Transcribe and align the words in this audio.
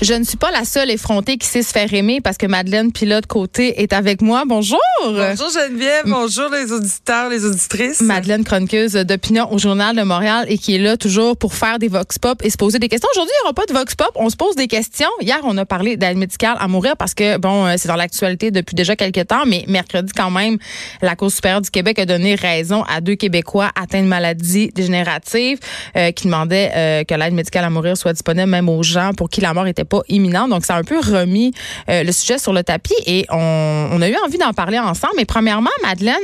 Je 0.00 0.14
ne 0.14 0.22
suis 0.22 0.36
pas 0.36 0.52
la 0.52 0.64
seule 0.64 0.90
effrontée 0.90 1.38
qui 1.38 1.46
sait 1.48 1.62
se 1.62 1.72
faire 1.72 1.92
aimer 1.92 2.20
parce 2.20 2.36
que 2.36 2.46
Madeleine 2.46 2.92
Pilote 2.92 3.26
Côté 3.26 3.82
est 3.82 3.92
avec 3.92 4.22
moi. 4.22 4.44
Bonjour. 4.46 4.78
Bonjour 5.02 5.48
Geneviève, 5.50 6.04
bonjour 6.06 6.48
les 6.50 6.70
auditeurs, 6.70 7.28
les 7.28 7.44
auditrices. 7.44 8.00
Madeleine 8.00 8.44
chroniqueuse 8.44 8.92
d'opinion 8.92 9.52
au 9.52 9.58
Journal 9.58 9.96
de 9.96 10.02
Montréal 10.02 10.46
et 10.48 10.56
qui 10.56 10.76
est 10.76 10.78
là 10.78 10.96
toujours 10.96 11.36
pour 11.36 11.54
faire 11.54 11.80
des 11.80 11.88
vox 11.88 12.18
pop 12.18 12.40
et 12.44 12.50
se 12.50 12.56
poser 12.56 12.78
des 12.78 12.88
questions. 12.88 13.08
Aujourd'hui, 13.12 13.32
il 13.34 13.42
n'y 13.42 13.44
aura 13.44 13.54
pas 13.54 13.66
de 13.66 13.72
vox 13.72 13.94
pop, 13.96 14.10
on 14.14 14.30
se 14.30 14.36
pose 14.36 14.54
des 14.54 14.68
questions. 14.68 15.08
Hier, 15.20 15.38
on 15.42 15.56
a 15.58 15.64
parlé 15.64 15.96
d'aide 15.96 16.16
médicale 16.16 16.56
à 16.60 16.68
mourir 16.68 16.96
parce 16.96 17.14
que 17.14 17.36
bon, 17.38 17.66
euh, 17.66 17.74
c'est 17.76 17.88
dans 17.88 17.96
l'actualité 17.96 18.52
depuis 18.52 18.76
déjà 18.76 18.94
quelques 18.94 19.26
temps, 19.26 19.46
mais 19.46 19.64
mercredi 19.66 20.12
quand 20.14 20.30
même, 20.30 20.58
la 21.02 21.16
Cour 21.16 21.30
supérieure 21.30 21.60
du 21.60 21.70
Québec 21.70 21.98
a 21.98 22.06
donné 22.06 22.36
raison 22.36 22.84
à 22.84 23.00
deux 23.00 23.16
Québécois 23.16 23.70
atteints 23.74 24.02
de 24.02 24.08
maladies 24.08 24.70
dégénératives 24.74 25.58
euh, 25.96 26.12
qui 26.12 26.26
demandaient 26.26 26.70
euh, 26.74 27.04
que 27.04 27.14
l'aide 27.14 27.34
médicale 27.34 27.64
à 27.64 27.70
mourir 27.70 27.96
soit 27.96 28.12
disponible 28.12 28.48
même 28.48 28.68
aux 28.68 28.82
gens 28.84 29.12
pour 29.12 29.28
qui 29.28 29.40
la 29.40 29.55
mort 29.56 29.64
n'était 29.64 29.84
pas 29.84 30.02
imminente. 30.08 30.50
Donc, 30.50 30.64
ça 30.64 30.76
a 30.76 30.78
un 30.78 30.84
peu 30.84 30.98
remis 30.98 31.52
euh, 31.88 32.04
le 32.04 32.12
sujet 32.12 32.38
sur 32.38 32.52
le 32.52 32.62
tapis 32.62 32.94
et 33.06 33.26
on, 33.30 33.88
on 33.92 34.00
a 34.02 34.08
eu 34.08 34.16
envie 34.24 34.38
d'en 34.38 34.52
parler 34.52 34.78
ensemble. 34.78 35.14
Mais 35.16 35.24
premièrement, 35.24 35.70
Madeleine, 35.82 36.14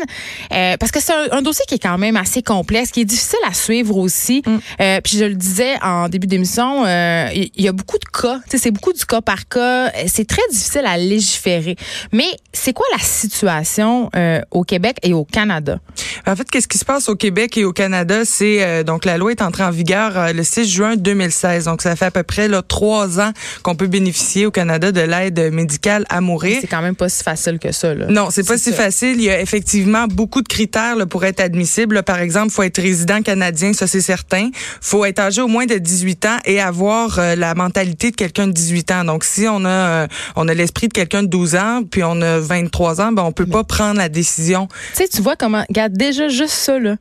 euh, 0.52 0.76
parce 0.78 0.92
que 0.92 1.00
c'est 1.00 1.12
un, 1.12 1.38
un 1.38 1.42
dossier 1.42 1.64
qui 1.66 1.74
est 1.74 1.82
quand 1.82 1.98
même 1.98 2.16
assez 2.16 2.42
complexe, 2.42 2.90
qui 2.90 3.00
est 3.00 3.04
difficile 3.04 3.38
à 3.46 3.54
suivre 3.54 3.96
aussi. 3.96 4.42
Euh, 4.80 5.00
puis 5.02 5.18
je 5.18 5.24
le 5.24 5.34
disais 5.34 5.74
en 5.82 6.08
début 6.08 6.26
d'émission, 6.26 6.84
euh, 6.86 7.28
il 7.34 7.50
y, 7.62 7.68
a 7.68 7.72
beaucoup 7.72 7.98
de 7.98 8.04
cas. 8.04 8.40
C'est 8.48 8.70
beaucoup 8.70 8.92
du 8.92 9.04
cas 9.04 9.20
par 9.20 9.48
cas. 9.48 9.90
C'est 10.06 10.26
très 10.26 10.42
difficile 10.50 10.84
à 10.86 10.96
légiférer. 10.96 11.76
Mais 12.12 12.28
c'est 12.52 12.72
quoi 12.72 12.86
la 12.92 13.02
situation 13.02 14.10
au 14.50 14.64
Québec 14.64 14.96
et 15.02 15.12
au 15.12 15.24
Canada? 15.24 15.78
En 16.26 16.36
fait, 16.36 16.48
qu'est-ce 16.50 16.68
qui 16.68 16.78
se 16.78 16.84
passe 16.84 17.08
au 17.08 17.16
Québec 17.16 17.56
et 17.56 17.64
au 17.64 17.72
Canada, 17.72 18.24
c'est 18.24 18.84
donc 18.84 19.04
la 19.04 19.18
loi 19.18 19.30
est 19.30 19.42
entrée 19.42 19.64
en 19.64 19.70
vigueur 19.70 20.32
le 20.32 20.42
6 20.42 20.68
juin 20.68 20.96
2016. 20.96 21.64
Donc 21.64 21.82
ça 21.82 21.96
fait 21.96 22.06
à 22.06 22.10
peu 22.10 22.22
près 22.22 22.48
là, 22.48 22.62
trois 22.62 23.20
ans 23.20 23.21
qu'on 23.62 23.74
peut 23.74 23.86
bénéficier 23.86 24.46
au 24.46 24.50
Canada 24.50 24.92
de 24.92 25.00
l'aide 25.00 25.52
médicale 25.52 26.04
à 26.08 26.20
mourir. 26.20 26.58
C'est 26.60 26.66
quand 26.66 26.82
même 26.82 26.96
pas 26.96 27.08
si 27.08 27.22
facile 27.22 27.58
que 27.58 27.72
ça. 27.72 27.94
Là. 27.94 28.06
Non, 28.08 28.28
c'est 28.30 28.46
pas 28.46 28.58
si 28.58 28.70
ça. 28.70 28.76
facile. 28.76 29.14
Il 29.16 29.24
y 29.24 29.30
a 29.30 29.40
effectivement 29.40 30.06
beaucoup 30.06 30.42
de 30.42 30.48
critères 30.48 30.96
là, 30.96 31.06
pour 31.06 31.24
être 31.24 31.40
admissible. 31.40 31.96
Là, 31.96 32.02
par 32.02 32.18
exemple, 32.18 32.50
faut 32.50 32.62
être 32.62 32.80
résident 32.80 33.22
canadien, 33.22 33.72
ça 33.72 33.86
c'est 33.86 34.00
certain. 34.00 34.50
Faut 34.80 35.04
être 35.04 35.18
âgé 35.18 35.42
au 35.42 35.48
moins 35.48 35.66
de 35.66 35.76
18 35.76 36.26
ans 36.26 36.38
et 36.44 36.60
avoir 36.60 37.18
euh, 37.18 37.34
la 37.34 37.54
mentalité 37.54 38.10
de 38.10 38.16
quelqu'un 38.16 38.46
de 38.46 38.52
18 38.52 38.90
ans. 38.92 39.04
Donc 39.04 39.24
si 39.24 39.46
on 39.48 39.64
a 39.64 39.68
euh, 39.68 40.06
on 40.36 40.48
a 40.48 40.54
l'esprit 40.54 40.88
de 40.88 40.92
quelqu'un 40.92 41.22
de 41.22 41.28
12 41.28 41.56
ans, 41.56 41.82
puis 41.88 42.02
on 42.04 42.20
a 42.20 42.38
23 42.38 43.00
ans, 43.00 43.12
ben 43.12 43.22
on 43.22 43.32
peut 43.32 43.46
pas 43.46 43.64
prendre 43.64 43.98
la 43.98 44.08
décision. 44.08 44.68
Tu 44.94 45.02
sais, 45.02 45.08
tu 45.08 45.22
vois 45.22 45.36
comment. 45.36 45.64
Regarde, 45.68 45.92
déjà 45.92 46.28
juste 46.28 46.54
ça, 46.54 46.78
là. 46.78 46.96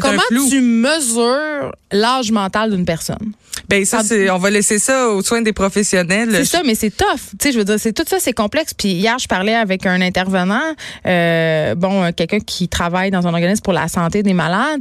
Comment 0.00 0.22
tu 0.48 0.60
mesures 0.60 1.74
l'âge 1.90 2.30
mental 2.30 2.70
d'une 2.70 2.84
personne? 2.84 3.32
Ben 3.68 3.84
ça, 3.84 4.02
c'est, 4.02 4.28
on 4.30 4.38
va 4.38 4.50
laisser 4.50 4.78
ça 4.78 5.10
aux 5.10 5.22
soins 5.22 5.42
des 5.42 5.52
professionnels. 5.52 6.30
C'est 6.32 6.44
ça, 6.44 6.62
mais 6.64 6.74
c'est 6.74 6.90
tough. 6.90 7.06
Tu 7.30 7.36
sais, 7.40 7.52
je 7.52 7.58
veux 7.58 7.64
dire, 7.64 7.76
c'est 7.78 7.92
tout 7.92 8.04
ça, 8.06 8.18
c'est 8.18 8.32
complexe. 8.32 8.74
Puis 8.74 8.88
hier, 8.88 9.16
je 9.18 9.28
parlais 9.28 9.54
avec 9.54 9.86
un 9.86 10.00
intervenant, 10.00 10.74
euh, 11.06 11.74
bon, 11.76 12.02
euh, 12.02 12.10
quelqu'un 12.14 12.40
qui 12.40 12.68
travaille 12.68 13.12
dans 13.12 13.26
un 13.28 13.32
organisme 13.32 13.62
pour 13.62 13.72
la 13.72 13.86
santé 13.86 14.22
des 14.24 14.32
malades. 14.32 14.80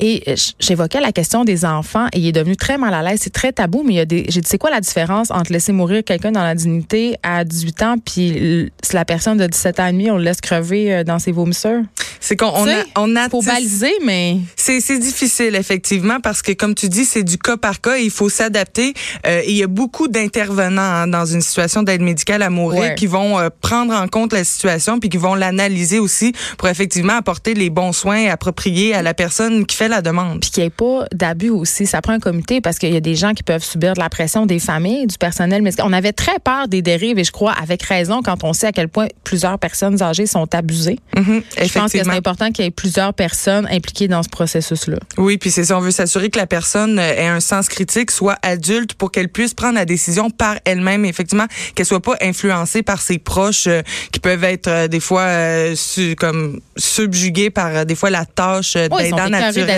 Et 0.00 0.22
euh, 0.28 0.34
j'évoquais 0.58 1.00
la 1.00 1.12
question 1.12 1.44
des 1.44 1.64
enfants 1.64 2.06
et 2.12 2.18
il 2.18 2.26
est 2.26 2.32
devenu 2.32 2.56
très 2.56 2.78
mal 2.78 2.94
à 2.94 3.02
l'aise. 3.02 3.20
C'est 3.22 3.32
très 3.32 3.52
tabou, 3.52 3.82
mais 3.86 3.92
il 3.92 3.96
y 3.96 4.00
a 4.00 4.04
des. 4.06 4.24
J'ai 4.28 4.40
dit, 4.40 4.48
c'est 4.48 4.58
quoi 4.58 4.70
la 4.70 4.80
différence 4.80 5.30
entre 5.30 5.52
laisser 5.52 5.72
mourir 5.72 6.02
quelqu'un 6.04 6.32
dans 6.32 6.42
la 6.42 6.54
dignité 6.54 7.16
à 7.22 7.44
18 7.44 7.82
ans, 7.82 7.94
puis 8.04 8.70
si 8.82 8.94
la 8.94 9.04
personne 9.04 9.36
de 9.36 9.46
17 9.46 9.80
ans 9.80 9.86
et 9.86 9.92
demi, 9.92 10.10
on 10.10 10.16
le 10.16 10.24
laisse 10.24 10.40
crever 10.40 10.92
euh, 10.94 11.04
dans 11.04 11.18
ses 11.18 11.32
vomisseurs? 11.32 11.82
C'est 12.22 12.36
qu'on 12.36 12.48
on 12.48 12.68
a, 12.68 12.82
on 12.98 13.16
a 13.16 13.28
Faut 13.28 13.42
baliser, 13.42 13.92
mais. 14.04 14.38
C'est 14.56 14.80
c'est 14.80 14.98
difficile 14.98 15.54
effectivement 15.54 16.20
parce 16.20 16.42
que 16.42 16.52
comme 16.52 16.74
tu 16.74 16.88
dis 16.88 17.04
c'est 17.04 17.22
du 17.22 17.38
cas 17.38 17.56
par 17.56 17.80
cas 17.80 17.96
et 17.98 18.02
il 18.02 18.10
faut 18.10 18.28
s'adapter. 18.28 18.92
Euh, 19.26 19.40
et 19.44 19.50
il 19.50 19.56
y 19.56 19.62
a 19.62 19.66
beaucoup 19.66 20.08
d'intervenants 20.08 20.80
hein, 20.82 21.06
dans 21.06 21.24
une 21.26 21.40
situation 21.40 21.82
d'aide 21.82 22.02
médicale 22.02 22.42
à 22.42 22.50
mourir 22.50 22.80
Ouais. 22.80 22.94
qui 22.94 23.06
vont 23.06 23.38
euh, 23.38 23.48
prendre 23.60 23.92
en 23.94 24.06
compte 24.06 24.32
la 24.32 24.44
situation 24.44 24.98
puis 25.00 25.08
qui 25.08 25.16
vont 25.18 25.34
l'analyser 25.34 25.98
aussi 25.98 26.32
pour 26.56 26.68
effectivement 26.68 27.14
apporter 27.16 27.52
les 27.54 27.68
bons 27.68 27.92
soins 27.92 28.28
appropriés 28.30 28.94
à 28.94 29.02
la 29.02 29.12
personne 29.12 29.66
qui 29.66 29.76
fait 29.76 29.88
la 29.90 30.02
demande. 30.02 30.40
puis 30.40 30.50
qu'il 30.50 30.62
n'y 30.62 30.68
ait 30.68 30.70
pas 30.70 31.04
d'abus 31.12 31.50
aussi. 31.50 31.86
Ça 31.86 32.00
prend 32.00 32.12
un 32.12 32.18
comité 32.20 32.60
parce 32.60 32.78
qu'il 32.78 32.92
y 32.92 32.96
a 32.96 33.00
des 33.00 33.14
gens 33.16 33.34
qui 33.34 33.42
peuvent 33.42 33.62
subir 33.64 33.94
de 33.94 34.00
la 34.00 34.08
pression 34.08 34.46
des 34.46 34.58
familles, 34.58 35.06
du 35.06 35.18
personnel 35.18 35.62
médical. 35.62 35.86
On 35.88 35.92
avait 35.92 36.12
très 36.12 36.38
peur 36.42 36.68
des 36.68 36.82
dérives 36.82 37.18
et 37.18 37.24
je 37.24 37.32
crois 37.32 37.52
avec 37.52 37.82
raison 37.82 38.22
quand 38.22 38.42
on 38.44 38.52
sait 38.52 38.68
à 38.68 38.72
quel 38.72 38.88
point 38.88 39.06
plusieurs 39.24 39.58
personnes 39.58 40.02
âgées 40.02 40.26
sont 40.26 40.52
abusées. 40.54 40.98
Mhm, 41.16 41.42
Je 41.56 41.72
pense 41.72 41.92
que 41.92 41.98
c'est 41.98 42.08
important 42.10 42.50
qu'il 42.52 42.64
y 42.64 42.68
ait 42.68 42.70
plusieurs 42.72 43.12
personnes 43.14 43.66
impliquées 43.70 44.08
dans 44.08 44.22
ce 44.22 44.28
processus-là. 44.28 44.96
Oui, 45.18 45.36
puis 45.38 45.50
c'est 45.50 45.64
ça, 45.64 45.76
on 45.76 45.80
veut 45.80 45.90
s'assurer 45.90 46.30
que 46.30 46.38
la 46.38 46.46
personne 46.46 46.98
euh, 46.98 47.14
ait 47.14 47.26
un 47.26 47.40
sens 47.40 47.68
critique, 47.68 48.10
soit 48.10 48.36
adulte 48.42 48.94
pour 48.94 49.10
qu'elle 49.10 49.28
puisse 49.28 49.54
prendre 49.54 49.74
la 49.74 49.84
décision 49.84 50.30
par 50.30 50.56
elle-même, 50.64 51.04
effectivement, 51.04 51.46
qu'elle 51.74 51.86
soit 51.86 52.00
pas 52.00 52.16
influencée 52.20 52.82
par 52.82 53.00
ses 53.00 53.18
proches 53.18 53.66
euh, 53.66 53.82
qui 54.12 54.20
peuvent 54.20 54.44
être 54.44 54.68
euh, 54.68 54.88
des 54.88 55.00
fois 55.00 55.22
euh, 55.22 55.74
su- 55.74 56.14
comme 56.16 56.60
subjugués 56.76 57.50
par 57.50 57.86
des 57.86 57.94
fois 57.94 58.10
la 58.10 58.24
tâche 58.24 58.72
sont 58.72 58.88
d'aidant 58.98 59.16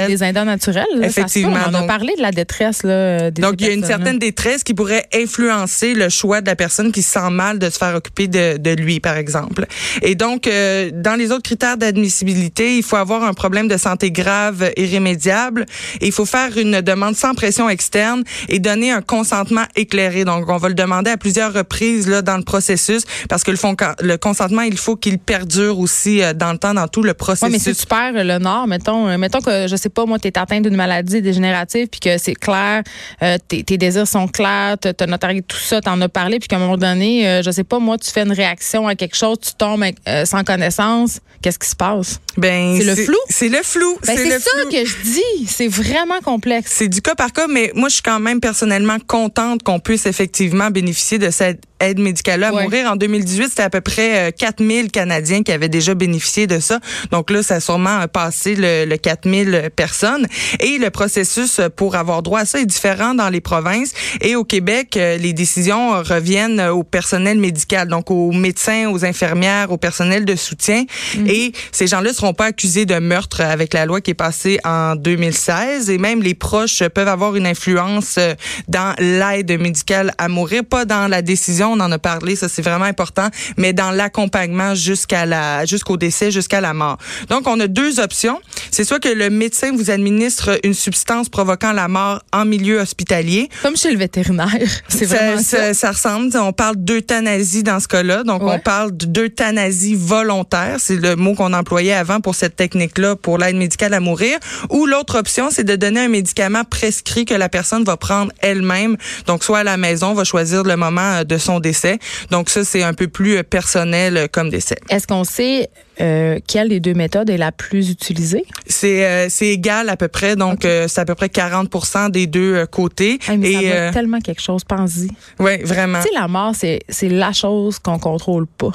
des 0.09 0.25
aidants 0.25 0.45
naturels. 0.45 0.85
là, 0.95 1.03
ça 1.05 1.09
se 1.11 1.15
peut. 1.15 1.21
Effectivement, 1.21 1.57
On 1.69 1.75
a 1.75 1.83
parlé 1.85 2.15
de 2.17 2.23
la 2.23 2.31
détresse 2.33 2.83
là, 2.83 3.31
des 3.31 3.43
Donc, 3.43 3.55
il 3.61 3.67
y 3.67 3.71
a 3.71 3.73
une 3.73 3.85
certaine 3.85 4.19
détresse 4.19 4.63
qui 4.65 4.75
pourrait 4.75 5.07
influencer 5.15 5.95
le 5.95 6.09
choix 6.09 6.41
de 6.41 6.47
la 6.47 6.57
personne 6.57 6.93
qui 6.93 7.03
se 7.03 7.13
sent 7.13 7.31
mal 7.31 7.59
de 7.59 7.69
se 7.71 7.79
faire 7.79 7.95
occuper 7.95 8.29
de, 8.29 8.57
de 8.59 8.71
lui, 8.71 9.01
par 9.01 9.17
exemple. 9.17 9.67
Et 10.03 10.15
donc, 10.15 10.47
euh, 10.47 10.91
dans 10.93 11.15
les 11.19 11.31
autres 11.33 11.43
critères 11.43 11.77
d'admissibilité, 11.77 12.77
il 12.77 12.83
faut 12.83 12.97
avoir 12.97 13.25
un 13.25 13.35
problème 13.35 13.69
de 13.69 13.77
santé 13.77 14.11
grave, 14.11 14.71
irrémédiable, 14.77 15.67
et 16.01 16.07
il 16.07 16.13
faut 16.13 16.25
faire 16.27 16.57
une 16.57 16.81
demande 16.81 17.17
sans 17.17 17.35
pression 17.35 17.69
externe 17.69 18.23
et 18.49 18.59
donner 18.59 18.91
un 18.93 19.03
consentement 19.03 19.65
éclairé. 19.77 20.25
Donc, 20.25 20.49
on 20.49 20.57
va 20.57 20.69
le 20.69 20.75
demander 20.75 21.11
à 21.11 21.17
plusieurs 21.17 21.53
reprises 21.53 22.09
là 22.09 22.23
dans 22.23 22.37
le 22.37 22.45
processus, 22.45 23.03
parce 23.29 23.43
que 23.45 23.51
le, 23.51 23.57
fond, 23.57 23.75
le 24.01 24.17
consentement, 24.17 24.63
il 24.63 24.77
faut 24.77 24.97
qu'il 24.97 25.19
perdure 25.19 25.79
aussi 25.79 26.23
euh, 26.23 26.33
dans 26.33 26.53
le 26.53 26.59
temps, 26.59 26.75
dans 26.75 26.89
tout 26.89 27.03
le 27.03 27.11
Oui, 27.11 27.15
processus. 27.15 27.53
mais 27.53 27.59
si 27.59 27.75
tu 27.75 27.87
perds 27.87 28.13
le 28.25 28.39
nord, 28.39 28.67
mettons, 28.67 29.09
euh, 29.09 29.19
mettons 29.19 29.41
que, 29.41 29.67
je 29.69 29.77
sais 29.83 29.89
pas, 29.89 30.05
moi, 30.07 30.19
tu 30.19 30.29
es 30.29 30.39
atteint 30.39 30.61
d'une 30.61 30.77
maladie 30.77 31.23
dégénérative, 31.23 31.89
puis 31.89 32.01
que 32.01 32.19
c'est 32.19 32.35
clair, 32.35 32.83
euh, 33.23 33.37
tes, 33.49 33.63
tes 33.65 33.79
désirs 33.79 34.07
sont 34.09 34.29
clairs, 34.29 34.77
tu 34.81 34.89
as 34.89 35.07
notarié 35.07 35.43
tout 35.43 35.57
ça, 35.59 35.81
tu 35.81 35.89
en 35.89 36.01
as 36.01 36.09
parlé, 36.09 36.39
puis 36.39 36.49
qu'à 36.49 36.57
un 36.57 36.61
moment 36.61 36.77
donné, 36.77 37.29
euh, 37.29 37.43
je 37.43 37.51
sais 37.51 37.65
pas, 37.65 37.79
moi, 37.79 37.99
tu 37.99 38.11
fais 38.11 38.23
une 38.23 38.33
réaction 38.33 38.87
à 38.89 38.95
quelque 38.95 39.17
chose, 39.17 39.39
tu 39.41 39.53
tombes 39.55 39.85
euh, 40.09 40.25
sans 40.25 40.45
connaissance, 40.45 41.21
qu'est-ce 41.43 41.59
qui 41.59 41.69
se 41.69 41.77
passe? 41.77 42.21
Ben, 42.37 42.79
C'est 42.79 42.85
le 42.85 42.95
flou? 42.97 43.17
C'est 43.29 43.49
le 43.49 43.59
flou. 43.63 43.99
Ben, 44.07 44.17
c'est 44.17 44.31
ça 44.39 44.51
flou. 44.61 44.71
que 44.71 44.85
je 44.87 44.95
dis. 45.03 45.47
C'est 45.47 45.69
vraiment 45.69 46.21
complexe. 46.25 46.71
C'est 46.75 46.89
du 46.89 47.03
cas 47.03 47.15
par 47.15 47.33
cas, 47.33 47.47
mais 47.49 47.73
moi, 47.75 47.89
je 47.89 47.95
suis 47.95 48.03
quand 48.03 48.21
même 48.21 48.41
personnellement 48.41 48.97
contente 49.07 49.63
qu'on 49.63 49.81
puisse 49.81 50.07
effectivement 50.07 50.71
bénéficier 50.71 51.19
de 51.19 51.31
cette 51.31 51.61
aide 51.81 51.99
médicale 51.99 52.45
à 52.45 52.55
Ouais. 52.55 52.63
mourir. 52.63 52.91
En 52.91 52.97
2018, 52.97 53.49
c'était 53.51 53.63
à 53.65 53.71
peu 53.71 53.81
près 53.81 54.29
euh, 54.29 54.31
4000 54.31 54.91
Canadiens 54.93 55.43
qui 55.43 55.51
avaient 55.53 55.69
déjà 55.69 55.95
bénéficié 55.95 56.47
de 56.47 56.61
ça. 56.61 56.79
Donc 57.11 57.29
là, 57.31 57.43
ça 57.43 57.57
a 57.57 57.61
sûrement 57.61 58.01
euh, 58.01 58.07
passé 58.07 58.55
le, 58.55 58.85
le 58.87 58.97
4000 58.97 59.71
personnes. 59.73 60.27
Et 60.61 60.79
le 60.79 60.91
processus 60.91 61.61
pour 61.77 61.97
avoir 61.97 62.23
droit 62.23 62.41
à 62.41 62.45
ça 62.45 62.61
est 62.61 62.67
différent 62.67 63.15
dans 63.15 63.29
les 63.29 63.41
provinces. 63.41 63.93
Et 64.21 64.37
au 64.37 64.45
Québec, 64.45 64.97
euh, 64.97 65.17
les 65.19 65.33
décisions 65.33 66.03
reviennent 66.03 66.61
au 66.61 66.83
personnel 66.83 67.39
médical, 67.39 67.89
donc 67.89 68.11
aux 68.11 68.33
médecins, 68.33 68.91
aux 68.91 69.05
infirmières, 69.05 69.71
au 69.71 69.77
personnel 69.77 70.25
de 70.25 70.37
soutien. 70.37 70.85
Et 71.27 71.53
ces 71.73 71.87
gens-là 71.87 72.13
seront 72.13 72.35
pas 72.35 72.47
accusés 72.47 72.87
de 72.87 72.99
meurtre 72.99 73.41
avec 73.41 73.73
la 73.75 73.87
loi 73.87 74.01
qui 74.01 74.11
est 74.13 74.15
passée 74.15 74.59
en 74.65 74.97
2016. 74.97 75.91
Et 75.91 75.99
même 75.99 76.23
les 76.23 76.35
proches 76.35 76.83
peuvent 76.89 77.09
avoir 77.09 77.37
une 77.37 77.47
influence 77.47 78.17
euh, 78.19 78.35
dans 78.69 78.95
l'aide 78.99 79.51
médicale 79.61 80.13
à 80.19 80.29
mourir, 80.29 80.65
pas 80.65 80.85
dans 80.85 81.09
la 81.09 81.23
décision, 81.23 81.73
on 81.73 81.81
en 81.81 81.93
a 81.93 81.99
parlé, 81.99 82.37
ça 82.37 82.49
c'est 82.49 82.63
vraiment 82.63 82.85
important, 82.85 83.29
mais 83.57 83.73
dans 83.73 83.91
l'accompagnement 83.91 84.75
jusqu'à 84.75 85.27
la 85.27 85.65
jusqu'au 85.65 85.97
décès, 85.97 86.31
jusqu'à 86.31 86.61
la 86.61 86.75
mort. 86.75 86.99
Donc 87.29 87.47
on 87.47 87.59
a 87.61 87.67
deux 87.67 88.01
options. 88.01 88.41
C'est 88.71 88.85
soit 88.85 89.01
que 89.01 89.09
le 89.09 89.31
médecin 89.31 89.62
vous 89.71 89.91
administre 89.91 90.59
une 90.65 90.75
substance 90.75 91.29
provoquant 91.29 91.73
la 91.73 91.89
mort 91.89 92.23
en 92.33 92.45
milieu 92.45 92.81
hospitalier, 92.81 93.49
Comme 93.63 93.77
chez 93.77 93.91
le 93.93 93.99
vétérinaire. 93.99 94.49
C'est 94.89 95.05
vraiment 95.07 95.39
ça. 95.41 95.73
ça, 95.73 95.75
ça 95.75 95.91
ressemble. 95.93 96.37
On 96.37 96.53
parle 96.53 96.77
d'euthanasie 96.77 97.63
dans 97.63 97.81
ce 97.81 97.89
cas-là. 97.89 98.25
Donc, 98.25 98.43
Ouais. 98.43 98.55
on 98.55 98.59
parle 98.59 98.91
d'euthanasie 98.93 99.95
volontaire. 99.95 100.77
C'est 100.79 100.97
le 100.97 101.17
mot 101.17 101.35
qu'on 101.35 101.53
employait 101.53 101.93
avant 101.93 102.21
pour 102.21 102.35
cette 102.35 102.57
technique-là, 102.57 103.17
pour 103.17 103.39
l'aide 103.39 103.57
médicale 103.57 103.95
à 103.95 104.01
mourir. 104.01 104.39
Ou 104.71 104.87
l'autre 104.87 105.19
option, 105.19 105.49
c'est 105.51 105.65
de 105.65 105.77
donner 105.77 106.01
un 106.01 106.09
médicament 106.09 106.65
prescrit 106.65 107.25
que 107.25 107.35
la 107.35 107.49
personne 107.49 107.85
va 107.85 107.97
prendre 107.97 108.33
elle-même. 108.41 108.97
Donc, 109.27 109.45
soit 109.45 109.61
à 109.61 109.65
la 109.65 109.77
maison, 109.77 110.15
va 110.15 110.25
choisir 110.25 110.63
le 110.65 110.77
moment 110.77 111.01
euh, 111.21 111.25
de 111.25 111.39
son 111.39 111.61
décès. 111.61 111.99
Donc, 112.31 112.51
ça, 112.51 112.65
c'est 112.65 112.83
un 112.83 112.95
peu 112.95 113.09
plus 113.09 113.37
euh, 113.39 113.43
personnel 113.43 114.17
euh, 114.17 114.27
comme 114.31 114.51
décès. 114.51 114.77
Est-ce 114.91 115.07
qu'on 115.07 115.25
sait 115.25 115.69
euh, 116.01 116.39
quelle 116.47 116.71
des 116.71 116.81
deux 116.81 116.95
méthodes 116.95 117.29
est 117.31 117.37
la 117.37 117.53
plus 117.53 117.91
utilisée? 117.91 118.45
C'est 118.67 119.07
euh, 119.07 119.27
c'est 119.29 119.49
égal 119.49 119.89
à 119.89 119.97
peu 119.97 120.09
près. 120.09 120.37
Donc, 120.37 120.65
euh, 120.65 120.89
c'est 120.89 121.01
à 121.01 121.05
peu 121.05 121.15
près 121.15 121.27
40% 121.27 122.11
des 122.11 122.27
deux 122.27 122.67
côtés. 122.67 123.19
Hey, 123.29 123.39
mais 123.39 123.53
ça 123.53 123.89
Et, 123.89 123.91
tellement 123.93 124.21
quelque 124.21 124.43
chose, 124.43 124.65
pense-y. 124.65 125.09
ouais, 125.39 125.63
vraiment. 125.65 126.01
Tu 126.01 126.09
sais, 126.09 126.15
la 126.15 126.29
mort, 126.29 126.55
c'est 126.55 126.81
c'est 126.89 127.09
la 127.09 127.33
chose 127.33 127.79
qu'on 127.79 127.99
contrôle 127.99 128.47
pas. 128.47 128.73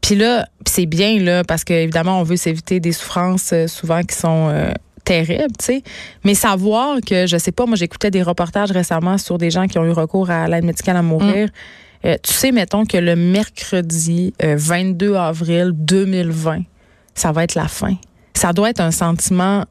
Puis 0.00 0.14
là, 0.14 0.46
c'est 0.64 0.86
bien 0.86 1.18
là 1.18 1.42
parce 1.42 1.64
que 1.64 1.72
évidemment, 1.72 2.20
on 2.20 2.22
veut 2.22 2.36
s'éviter 2.36 2.78
des 2.78 2.92
souffrances 2.92 3.52
souvent 3.66 4.02
qui 4.02 4.14
sont 4.14 4.48
euh, 4.50 4.70
terrible, 5.04 5.52
tu 5.58 5.64
sais. 5.64 5.82
Mais 6.24 6.34
savoir 6.34 6.98
que, 7.04 7.26
je 7.26 7.36
sais 7.38 7.52
pas, 7.52 7.66
moi 7.66 7.76
j'écoutais 7.76 8.10
des 8.10 8.22
reportages 8.22 8.70
récemment 8.70 9.18
sur 9.18 9.38
des 9.38 9.50
gens 9.50 9.66
qui 9.66 9.78
ont 9.78 9.84
eu 9.84 9.90
recours 9.90 10.30
à 10.30 10.46
l'aide 10.48 10.64
médicale 10.64 10.96
à 10.96 11.02
mourir. 11.02 11.46
Mm. 11.46 11.50
Euh, 12.04 12.16
tu 12.22 12.32
sais, 12.32 12.52
mettons 12.52 12.84
que 12.84 12.96
le 12.96 13.16
mercredi 13.16 14.34
22 14.40 15.12
euh, 15.12 15.20
avril 15.20 15.70
2020, 15.74 16.62
ça 17.14 17.32
va 17.32 17.44
être 17.44 17.54
la 17.54 17.68
fin. 17.68 17.94
Ça 18.34 18.52
doit 18.52 18.70
être 18.70 18.80
un 18.80 18.90
sentiment 18.90 19.64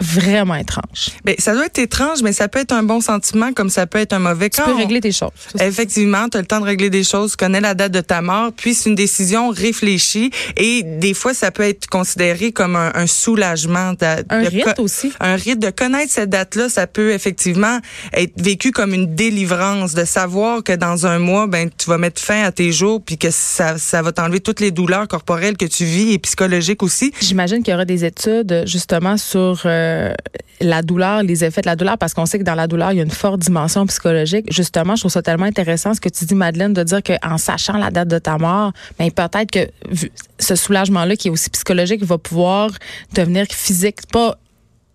vraiment 0.00 0.54
étrange. 0.54 1.10
Ben, 1.24 1.34
ça 1.38 1.54
doit 1.54 1.66
être 1.66 1.78
étrange, 1.78 2.22
mais 2.22 2.32
ça 2.32 2.48
peut 2.48 2.60
être 2.60 2.72
un 2.72 2.82
bon 2.82 3.00
sentiment 3.00 3.52
comme 3.52 3.70
ça 3.70 3.86
peut 3.86 3.98
être 3.98 4.12
un 4.12 4.18
mauvais. 4.18 4.50
Tu 4.50 4.62
peux 4.62 4.74
régler 4.74 5.00
tes 5.00 5.12
choses. 5.12 5.30
Effectivement, 5.60 6.28
tu 6.28 6.36
as 6.36 6.40
le 6.40 6.46
temps 6.46 6.60
de 6.60 6.64
régler 6.64 6.90
des 6.90 7.04
choses, 7.04 7.32
tu 7.32 7.36
connais 7.36 7.60
la 7.60 7.74
date 7.74 7.92
de 7.92 8.00
ta 8.00 8.22
mort, 8.22 8.52
puis 8.56 8.74
c'est 8.74 8.88
une 8.88 8.94
décision 8.94 9.50
réfléchie 9.50 10.30
et 10.56 10.82
des 10.82 11.14
fois 11.14 11.34
ça 11.34 11.50
peut 11.50 11.62
être 11.62 11.86
considéré 11.86 12.52
comme 12.52 12.76
un, 12.76 13.06
soulagement. 13.06 13.94
un 14.30 14.42
rite 14.42 14.78
aussi. 14.78 15.12
Un 15.20 15.36
rite 15.36 15.58
de 15.58 15.70
connaître 15.70 16.12
cette 16.12 16.30
date-là, 16.30 16.68
ça 16.68 16.86
peut 16.86 17.12
effectivement 17.12 17.78
être 18.12 18.40
vécu 18.40 18.70
comme 18.70 18.94
une 18.94 19.14
délivrance, 19.14 19.94
de 19.94 20.04
savoir 20.04 20.62
que 20.62 20.72
dans 20.72 21.06
un 21.06 21.18
mois, 21.18 21.46
ben 21.46 21.70
tu 21.76 21.88
vas 21.88 21.98
mettre 21.98 22.20
fin 22.20 22.42
à 22.42 22.52
tes 22.52 22.72
jours, 22.72 23.02
puis 23.04 23.18
que 23.18 23.30
ça, 23.30 23.78
ça 23.78 24.02
va 24.02 24.12
t'enlever 24.12 24.40
toutes 24.40 24.60
les 24.60 24.70
douleurs 24.70 25.08
corporelles 25.08 25.56
que 25.56 25.66
tu 25.66 25.84
vis 25.84 26.12
et 26.12 26.18
psychologiques 26.18 26.82
aussi. 26.82 27.12
J'imagine 27.20 27.62
qu'il 27.62 27.72
y 27.72 27.74
aura 27.74 27.84
des 27.84 28.04
études 28.04 28.64
justement 28.66 29.16
sur 29.16 29.62
euh, 29.64 29.87
euh, 29.88 30.14
la 30.60 30.82
douleur, 30.82 31.22
les 31.22 31.44
effets 31.44 31.60
de 31.60 31.66
la 31.66 31.76
douleur, 31.76 31.98
parce 31.98 32.14
qu'on 32.14 32.26
sait 32.26 32.38
que 32.38 32.44
dans 32.44 32.54
la 32.54 32.66
douleur, 32.66 32.92
il 32.92 32.98
y 32.98 33.00
a 33.00 33.04
une 33.04 33.10
forte 33.10 33.40
dimension 33.40 33.86
psychologique. 33.86 34.46
Justement, 34.52 34.96
je 34.96 35.02
trouve 35.02 35.12
ça 35.12 35.22
tellement 35.22 35.46
intéressant 35.46 35.94
ce 35.94 36.00
que 36.00 36.08
tu 36.08 36.24
dis, 36.24 36.34
Madeleine, 36.34 36.72
de 36.72 36.82
dire 36.82 37.02
qu'en 37.02 37.38
sachant 37.38 37.76
la 37.76 37.90
date 37.90 38.08
de 38.08 38.18
ta 38.18 38.38
mort, 38.38 38.72
ben, 38.98 39.10
peut-être 39.10 39.50
que 39.50 39.68
ce 40.38 40.54
soulagement-là, 40.54 41.16
qui 41.16 41.28
est 41.28 41.30
aussi 41.30 41.50
psychologique, 41.50 42.04
va 42.04 42.18
pouvoir 42.18 42.70
devenir 43.14 43.46
physique. 43.50 44.06
Pas 44.12 44.36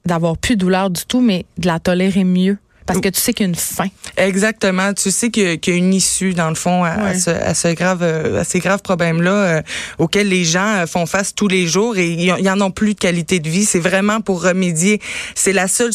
d'avoir 0.05 0.37
plus 0.37 0.55
de 0.55 0.61
douleur 0.61 0.89
du 0.89 1.05
tout, 1.05 1.21
mais 1.21 1.45
de 1.57 1.67
la 1.67 1.79
tolérer 1.79 2.23
mieux. 2.23 2.57
Parce 2.85 2.99
que 2.99 3.09
tu 3.09 3.19
sais 3.19 3.33
qu'il 3.33 3.45
y 3.45 3.47
a 3.47 3.49
une 3.49 3.55
fin. 3.55 3.87
Exactement. 4.17 4.93
Tu 4.93 5.11
sais 5.11 5.29
qu'il 5.29 5.59
y, 5.65 5.71
a 5.71 5.75
une 5.75 5.93
issue, 5.93 6.33
dans 6.33 6.49
le 6.49 6.55
fond, 6.55 6.83
à, 6.83 7.13
ce, 7.13 7.73
grave, 7.73 7.99
euh, 8.01 8.41
à 8.41 8.43
ces 8.43 8.59
graves 8.59 8.81
problèmes-là 8.81 9.31
euh, 9.31 9.61
auxquels 9.99 10.27
les 10.27 10.43
gens 10.43 10.81
euh, 10.81 10.85
font 10.85 11.05
face 11.05 11.33
tous 11.33 11.47
les 11.47 11.67
jours 11.67 11.97
et 11.97 12.11
ils 12.11 12.49
en 12.49 12.61
ont 12.61 12.71
plus 12.71 12.93
de 12.93 12.99
qualité 12.99 13.39
de 13.39 13.49
vie. 13.49 13.65
C'est 13.65 13.79
vraiment 13.79 14.21
pour 14.21 14.43
remédier. 14.43 14.99
C'est 15.35 15.53
la 15.53 15.67
seule 15.67 15.91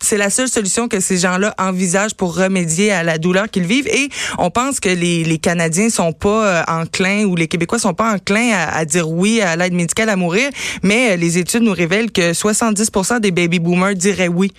c'est 0.00 0.16
la 0.16 0.30
seule 0.30 0.48
solution 0.48 0.88
que 0.88 0.98
ces 0.98 1.16
gens-là 1.16 1.54
envisagent 1.58 2.14
pour 2.14 2.34
remédier 2.36 2.90
à 2.90 3.04
la 3.04 3.18
douleur 3.18 3.48
qu'ils 3.48 3.66
vivent. 3.66 3.86
Et 3.86 4.08
on 4.36 4.50
pense 4.50 4.80
que 4.80 4.88
les, 4.88 5.22
les 5.22 5.38
Canadiens 5.38 5.90
sont 5.90 6.12
pas 6.12 6.64
enclins 6.66 7.24
ou 7.24 7.36
les 7.36 7.46
Québécois 7.46 7.78
sont 7.78 7.94
pas 7.94 8.14
enclins 8.14 8.50
à, 8.52 8.84
dire 8.84 9.08
oui 9.08 9.40
à 9.40 9.54
l'aide 9.54 9.74
médicale 9.74 10.08
à 10.08 10.16
mourir, 10.16 10.50
mais 10.82 11.16
les 11.16 11.38
études 11.38 11.62
nous 11.62 11.72
révèlent 11.72 12.10
que 12.10 12.32
70% 12.32 13.20
des 13.20 13.30
baby 13.30 13.60
boomers 13.60 13.94
diraient 13.94 14.26
oui 14.26 14.52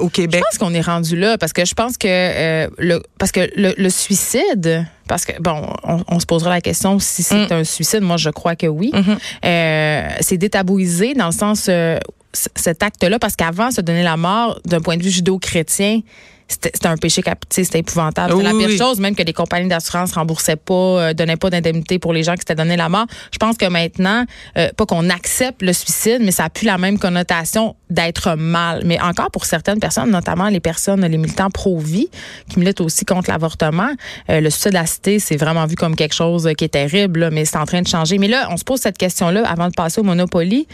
au 0.00 0.08
Québec. 0.08 0.42
Je 0.44 0.50
pense 0.50 0.58
qu'on 0.58 0.74
est 0.74 0.80
rendu 0.80 0.95
là 1.00 1.38
parce 1.38 1.52
que 1.52 1.64
je 1.64 1.74
pense 1.74 1.96
que 1.96 2.06
euh, 2.08 2.68
le 2.78 3.02
parce 3.18 3.32
que 3.32 3.48
le, 3.56 3.88
suicide 3.88 4.86
parce 5.08 5.24
que 5.24 5.40
bon, 5.40 5.62
on, 6.08 6.18
se 6.18 6.26
posera 6.26 6.50
la 6.50 6.60
question 6.60 6.98
si 6.98 7.22
c'est 7.22 7.48
mm. 7.48 7.52
un 7.52 7.64
suicide. 7.64 8.00
Moi, 8.00 8.16
je 8.16 8.30
crois 8.30 8.56
que 8.56 8.66
oui. 8.66 8.90
Mm-hmm. 8.92 9.18
Euh, 9.44 10.08
c'est 10.20 10.36
détabouisé 10.36 11.14
dans 11.14 11.26
le 11.26 11.32
sens 11.32 11.66
euh, 11.68 11.98
cet 12.32 12.82
acte-là 12.82 13.18
parce 13.18 13.36
qu'avant, 13.36 13.70
se 13.70 13.80
donner 13.80 14.02
la 14.02 14.16
mort 14.16 14.60
d'un 14.64 14.80
point 14.80 14.96
de 14.96 15.02
vue 15.02 15.10
judéo-chrétien 15.10 16.00
c'était 16.48 16.86
un 16.86 16.96
péché 16.96 17.22
capital, 17.22 17.64
c'était 17.64 17.80
épouvantable. 17.80 18.32
C'était 18.32 18.44
la 18.44 18.66
pire 18.66 18.78
chose, 18.78 19.00
même 19.00 19.16
que 19.16 19.22
les 19.22 19.32
compagnies 19.32 19.68
d'assurance 19.68 20.12
remboursaient 20.12 20.56
pas, 20.56 20.74
euh, 20.74 21.12
donnaient 21.12 21.36
pas 21.36 21.50
d'indemnité 21.50 21.98
pour 21.98 22.12
les 22.12 22.22
gens 22.22 22.34
qui 22.34 22.40
s'étaient 22.40 22.54
donné 22.54 22.76
la 22.76 22.88
mort. 22.88 23.06
Je 23.32 23.38
pense 23.38 23.56
que 23.56 23.66
maintenant, 23.66 24.24
euh, 24.56 24.68
pas 24.76 24.86
qu'on 24.86 25.10
accepte 25.10 25.62
le 25.62 25.72
suicide, 25.72 26.18
mais 26.20 26.30
ça 26.30 26.44
a 26.44 26.50
plus 26.50 26.66
la 26.66 26.78
même 26.78 26.98
connotation 26.98 27.74
d'être 27.90 28.36
mal. 28.36 28.82
Mais 28.84 29.00
encore 29.00 29.30
pour 29.32 29.44
certaines 29.44 29.80
personnes, 29.80 30.10
notamment 30.10 30.48
les 30.48 30.60
personnes, 30.60 31.04
les 31.04 31.18
militants 31.18 31.50
pro-vie, 31.50 32.08
qui 32.48 32.60
militent 32.60 32.80
aussi 32.80 33.04
contre 33.04 33.30
l'avortement, 33.30 33.90
euh, 34.30 34.40
le 34.40 34.50
suicide 34.50 34.76
cité, 34.86 35.18
c'est 35.18 35.36
vraiment 35.36 35.66
vu 35.66 35.74
comme 35.74 35.96
quelque 35.96 36.14
chose 36.14 36.48
qui 36.56 36.64
est 36.64 36.68
terrible, 36.68 37.30
mais 37.32 37.44
c'est 37.44 37.58
en 37.58 37.66
train 37.66 37.82
de 37.82 37.88
changer. 37.88 38.18
Mais 38.18 38.28
là, 38.28 38.48
on 38.50 38.56
se 38.56 38.64
pose 38.64 38.80
cette 38.80 38.98
question-là 38.98 39.46
avant 39.46 39.68
de 39.68 39.74
passer 39.74 40.00
au 40.00 40.04
Monopoly. 40.04 40.68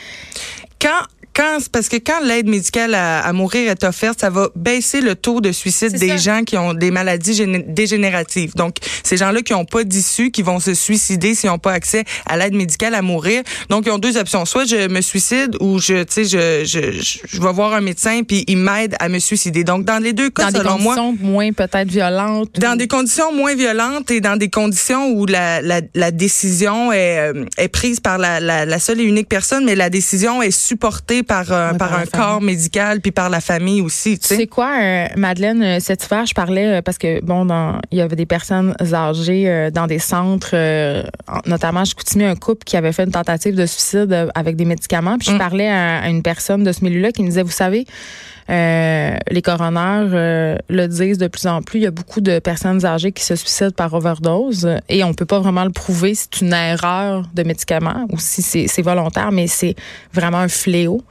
Quand 0.80 1.06
quand 1.34 1.58
parce 1.70 1.88
que 1.88 1.96
quand 1.96 2.20
l'aide 2.24 2.48
médicale 2.48 2.94
à, 2.94 3.32
mourir 3.32 3.70
est 3.70 3.84
offerte, 3.84 4.20
ça 4.20 4.30
va 4.30 4.48
baisser 4.54 5.00
le 5.00 5.14
taux 5.14 5.40
de 5.40 5.52
suicide 5.52 5.98
des 5.98 6.18
gens 6.18 6.42
qui 6.44 6.56
ont 6.56 6.74
des 6.74 6.90
maladies 6.90 7.46
dégénératives. 7.66 8.54
Donc 8.54 8.76
ces 9.02 9.16
gens-là 9.16 9.42
qui 9.42 9.52
n'ont 9.52 9.64
pas 9.64 9.84
d'issue, 9.84 10.30
qui 10.30 10.42
vont 10.42 10.60
se 10.60 10.74
suicider 10.74 11.34
s'ils 11.34 11.50
n'ont 11.50 11.58
pas 11.58 11.72
accès 11.72 12.04
à 12.26 12.36
l'aide 12.36 12.54
médicale 12.54 12.94
à 12.94 13.02
mourir. 13.02 13.42
Donc 13.68 13.86
ils 13.86 13.90
ont 13.90 13.98
deux 13.98 14.16
options, 14.16 14.44
soit 14.44 14.64
je 14.64 14.88
me 14.88 15.00
suicide 15.00 15.56
ou 15.60 15.78
je 15.78 16.02
tu 16.02 16.12
sais 16.12 16.24
je, 16.24 16.64
je, 16.64 17.16
je 17.26 17.40
vais 17.40 17.52
voir 17.52 17.72
un 17.72 17.80
médecin 17.80 18.22
puis 18.26 18.44
il 18.46 18.58
m'aide 18.58 18.96
à 19.00 19.08
me 19.08 19.18
suicider. 19.18 19.64
Donc 19.64 19.84
dans 19.84 20.02
les 20.02 20.12
deux 20.12 20.30
cas 20.30 20.50
dans 20.50 20.58
selon 20.58 20.76
des 20.76 20.84
conditions 20.84 21.16
moins 21.20 21.52
peut-être 21.52 21.88
violentes. 21.88 22.58
Dans 22.58 22.76
des 22.76 22.88
conditions 22.88 23.32
moins 23.32 23.54
violentes 23.54 24.10
et 24.10 24.20
dans 24.20 24.36
des 24.36 24.50
conditions 24.50 25.10
où 25.12 25.26
la, 25.26 25.62
la, 25.62 25.80
la 25.94 26.10
décision 26.10 26.92
est, 26.92 27.18
euh, 27.18 27.44
est 27.56 27.68
prise 27.68 28.00
par 28.00 28.18
la, 28.18 28.40
la, 28.40 28.66
la 28.66 28.78
seule 28.78 29.00
et 29.00 29.04
unique 29.04 29.28
personne, 29.28 29.64
mais 29.64 29.74
la 29.74 29.90
décision 29.90 30.42
est 30.42 30.50
supportée 30.50 31.21
par, 31.22 31.50
euh, 31.50 31.72
par, 31.74 31.94
un 31.94 32.06
corps 32.06 32.40
médical 32.40 33.00
puis 33.00 33.10
par 33.10 33.30
la 33.30 33.40
famille 33.40 33.80
aussi. 33.80 34.18
Tu 34.18 34.28
sais 34.28 34.46
quoi, 34.46 34.70
euh, 34.80 35.06
Madeleine, 35.16 35.62
euh, 35.62 35.80
cet 35.80 36.04
hiver, 36.04 36.26
je 36.26 36.34
parlais 36.34 36.82
parce 36.82 36.98
que 36.98 37.22
bon, 37.24 37.44
dans 37.44 37.80
il 37.90 37.98
y 37.98 38.00
avait 38.00 38.16
des 38.16 38.26
personnes 38.26 38.74
âgées 38.92 39.70
dans 39.72 39.86
des 39.86 39.98
centres, 39.98 40.54
notamment 41.46 41.84
je 41.84 41.94
coutumais 41.94 42.26
un 42.26 42.36
couple 42.36 42.64
qui 42.64 42.76
avait 42.76 42.92
fait 42.92 43.04
une 43.04 43.10
tentative 43.10 43.54
de 43.54 43.66
suicide 43.66 44.30
avec 44.34 44.56
des 44.56 44.64
médicaments. 44.64 45.18
Puis 45.18 45.28
je 45.28 45.34
mm. 45.34 45.38
parlais 45.38 45.68
à, 45.68 46.08
une 46.08 46.22
personne 46.22 46.64
de 46.64 46.72
ce 46.72 46.84
milieu-là 46.84 47.12
qui 47.12 47.22
me 47.22 47.28
disait, 47.28 47.42
vous 47.42 47.50
savez. 47.50 47.86
Les 48.48 49.42
coroners 49.42 50.58
le 50.68 50.86
disent 50.86 51.18
de 51.18 51.28
plus 51.28 51.46
en 51.46 51.62
plus. 51.62 51.80
Il 51.80 51.82
y 51.82 51.86
a 51.86 51.90
beaucoup 51.90 52.20
de 52.20 52.38
personnes 52.38 52.84
âgées 52.84 53.12
qui 53.12 53.24
se 53.24 53.36
suicident 53.36 53.70
par 53.70 53.94
overdose 53.94 54.68
et 54.88 55.04
on 55.04 55.14
peut 55.14 55.26
pas 55.26 55.40
vraiment 55.40 55.64
le 55.64 55.70
prouver. 55.70 56.14
C'est 56.14 56.40
une 56.40 56.52
erreur 56.52 57.24
de 57.34 57.42
médicament 57.42 58.06
ou 58.10 58.18
si 58.18 58.42
c'est 58.42 58.82
volontaire, 58.82 59.32
mais 59.32 59.46
c'est 59.46 59.74
vraiment 60.12 60.38
un 60.38 60.48
fléau. 60.48 61.02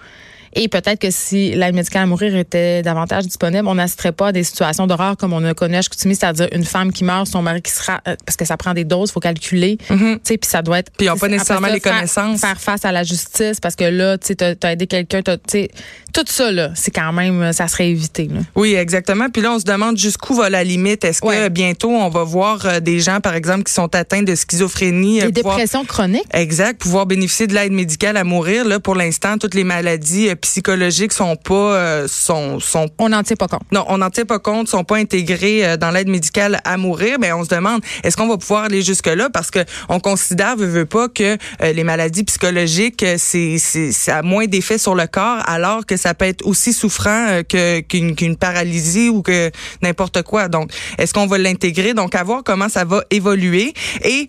Et 0.53 0.67
peut-être 0.67 0.99
que 0.99 1.11
si 1.11 1.51
l'aide 1.51 1.75
médicale 1.75 2.03
à 2.03 2.05
mourir 2.05 2.35
était 2.35 2.81
davantage 2.81 3.25
disponible, 3.25 3.67
on 3.67 3.75
n'assisterait 3.75 4.11
pas 4.11 4.27
à 4.27 4.31
des 4.31 4.43
situations 4.43 4.87
d'horreur 4.87 5.15
comme 5.17 5.33
on 5.33 5.43
a 5.45 5.53
connu 5.53 5.75
à 5.75 5.81
Chicoutimi, 5.81 6.15
c'est-à-dire 6.15 6.47
une 6.51 6.65
femme 6.65 6.91
qui 6.91 7.03
meurt, 7.03 7.27
son 7.27 7.41
mari 7.41 7.61
qui 7.61 7.71
sera 7.71 8.01
euh, 8.07 8.15
parce 8.25 8.35
que 8.35 8.45
ça 8.45 8.57
prend 8.57 8.73
des 8.73 8.83
doses, 8.83 9.11
faut 9.11 9.19
calculer, 9.19 9.77
mm-hmm. 9.89 10.15
tu 10.15 10.19
sais, 10.23 10.37
puis 10.37 10.49
ça 10.49 10.61
doit 10.61 10.79
être. 10.79 10.91
Puis 10.97 11.07
ils 11.07 11.09
n'ont 11.09 11.17
pas 11.17 11.27
nécessairement 11.27 11.67
les 11.67 11.79
connaissances. 11.79 12.41
Faire, 12.41 12.59
face 12.59 12.85
à 12.85 12.91
la 12.91 13.03
justice 13.03 13.59
parce 13.59 13.75
que 13.75 13.85
là, 13.85 14.17
tu 14.17 14.33
sais, 14.37 14.65
as 14.65 14.71
aidé 14.71 14.87
quelqu'un, 14.87 15.21
tu 15.21 15.33
sais, 15.47 15.69
tout 16.13 16.23
ça 16.27 16.51
là, 16.51 16.71
c'est 16.75 16.91
quand 16.91 17.13
même, 17.13 17.53
ça 17.53 17.67
serait 17.67 17.89
évité. 17.89 18.25
Là. 18.25 18.41
Oui, 18.55 18.73
exactement. 18.73 19.29
Puis 19.29 19.41
là, 19.41 19.53
on 19.53 19.59
se 19.59 19.65
demande 19.65 19.97
jusqu'où 19.97 20.35
va 20.35 20.49
la 20.49 20.63
limite. 20.63 21.05
Est-ce 21.05 21.21
que 21.21 21.49
bientôt 21.49 21.89
on 21.89 22.09
va 22.09 22.23
voir 22.23 22.65
euh, 22.65 22.79
des 22.79 22.99
gens, 22.99 23.21
par 23.21 23.35
exemple, 23.35 23.63
qui 23.63 23.73
sont 23.73 23.93
atteints 23.95 24.23
de 24.23 24.35
schizophrénie, 24.35 25.21
euh, 25.21 25.27
des 25.27 25.31
dépressions 25.31 25.85
chroniques? 25.85 26.25
Exact, 26.33 26.81
pouvoir 26.81 27.05
bénéficier 27.05 27.47
de 27.47 27.53
l'aide 27.53 27.71
médicale 27.71 28.17
à 28.17 28.23
mourir. 28.23 28.65
Là, 28.65 28.79
pour 28.79 28.95
l'instant, 28.95 29.37
toutes 29.37 29.55
les 29.55 29.63
maladies 29.63 30.27
psychologiques 30.41 31.13
sont 31.13 31.35
pas 31.35 31.53
euh, 31.53 32.07
sont 32.07 32.59
sont 32.59 32.89
on 32.97 33.09
n'en 33.09 33.23
tient 33.23 33.35
pas 33.35 33.47
compte. 33.47 33.61
Non, 33.71 33.85
on 33.87 33.99
n'en 33.99 34.09
tient 34.09 34.25
pas 34.25 34.39
compte, 34.39 34.67
sont 34.67 34.83
pas 34.83 34.97
intégrés 34.97 35.65
euh, 35.65 35.77
dans 35.77 35.91
l'aide 35.91 36.09
médicale 36.09 36.59
à 36.63 36.77
mourir, 36.77 37.17
mais 37.19 37.31
on 37.31 37.43
se 37.43 37.49
demande 37.49 37.81
est-ce 38.03 38.17
qu'on 38.17 38.27
va 38.27 38.37
pouvoir 38.37 38.65
aller 38.65 38.81
jusque 38.81 39.07
là 39.07 39.29
parce 39.29 39.51
que 39.51 39.59
on 39.89 39.99
considère 39.99 40.55
veut, 40.55 40.67
veut 40.67 40.85
pas 40.85 41.07
que 41.07 41.37
euh, 41.61 41.73
les 41.73 41.83
maladies 41.83 42.23
psychologiques 42.23 43.05
c'est 43.17 43.57
c'est 43.57 43.91
ça 43.91 44.17
a 44.17 44.21
moins 44.21 44.45
d'effet 44.45 44.77
sur 44.77 44.95
le 44.95 45.07
corps 45.07 45.41
alors 45.47 45.85
que 45.85 45.97
ça 45.97 46.13
peut 46.13 46.25
être 46.25 46.45
aussi 46.45 46.73
souffrant 46.73 47.41
que 47.47 47.79
qu'une 47.81 48.15
qu'une 48.15 48.35
paralysie 48.35 49.09
ou 49.09 49.21
que 49.21 49.51
n'importe 49.81 50.23
quoi. 50.23 50.47
Donc, 50.47 50.71
est-ce 50.97 51.13
qu'on 51.13 51.27
va 51.27 51.37
l'intégrer? 51.37 51.93
Donc 51.93 52.15
à 52.15 52.23
voir 52.23 52.43
comment 52.43 52.69
ça 52.69 52.85
va 52.85 53.03
évoluer 53.09 53.73
et 54.03 54.27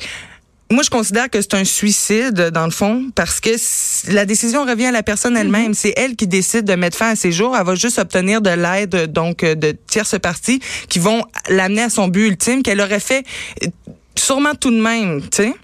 moi, 0.73 0.83
je 0.83 0.91
considère 0.91 1.31
que 1.31 1.41
c'est 1.41 1.55
un 1.55 1.65
suicide, 1.65 2.51
dans 2.53 2.65
le 2.65 2.71
fond, 2.71 3.11
parce 3.15 3.41
que 3.41 3.51
la 4.13 4.25
décision 4.25 4.65
revient 4.65 4.87
à 4.87 4.93
la 4.93 5.03
personne 5.03 5.37
elle-même. 5.37 5.73
Mm-hmm. 5.73 5.77
C'est 5.77 5.95
elle 5.97 6.17
qui 6.17 6.27
décide 6.27 6.65
de 6.65 6.75
mettre 6.75 6.97
fin 6.97 7.11
à 7.11 7.17
ses 7.17 7.33
jours. 7.33 7.57
Elle 7.57 7.65
va 7.65 7.75
juste 7.75 7.99
obtenir 7.99 8.41
de 8.41 8.51
l'aide, 8.51 9.13
donc, 9.13 9.45
de 9.45 9.77
tierces 9.89 10.19
parties 10.19 10.61
qui 10.89 10.99
vont 10.99 11.25
l'amener 11.49 11.83
à 11.83 11.91
son 11.91 12.09
but 12.09 12.29
ultime 12.29 12.63
qu'elle 12.63 12.81
aurait 12.81 13.01
fait 13.01 13.25
euh, 13.63 13.69
sûrement 14.15 14.55
tout 14.55 14.71
de 14.71 14.81
même, 14.81 15.23
tu 15.23 15.29
sais. 15.43 15.55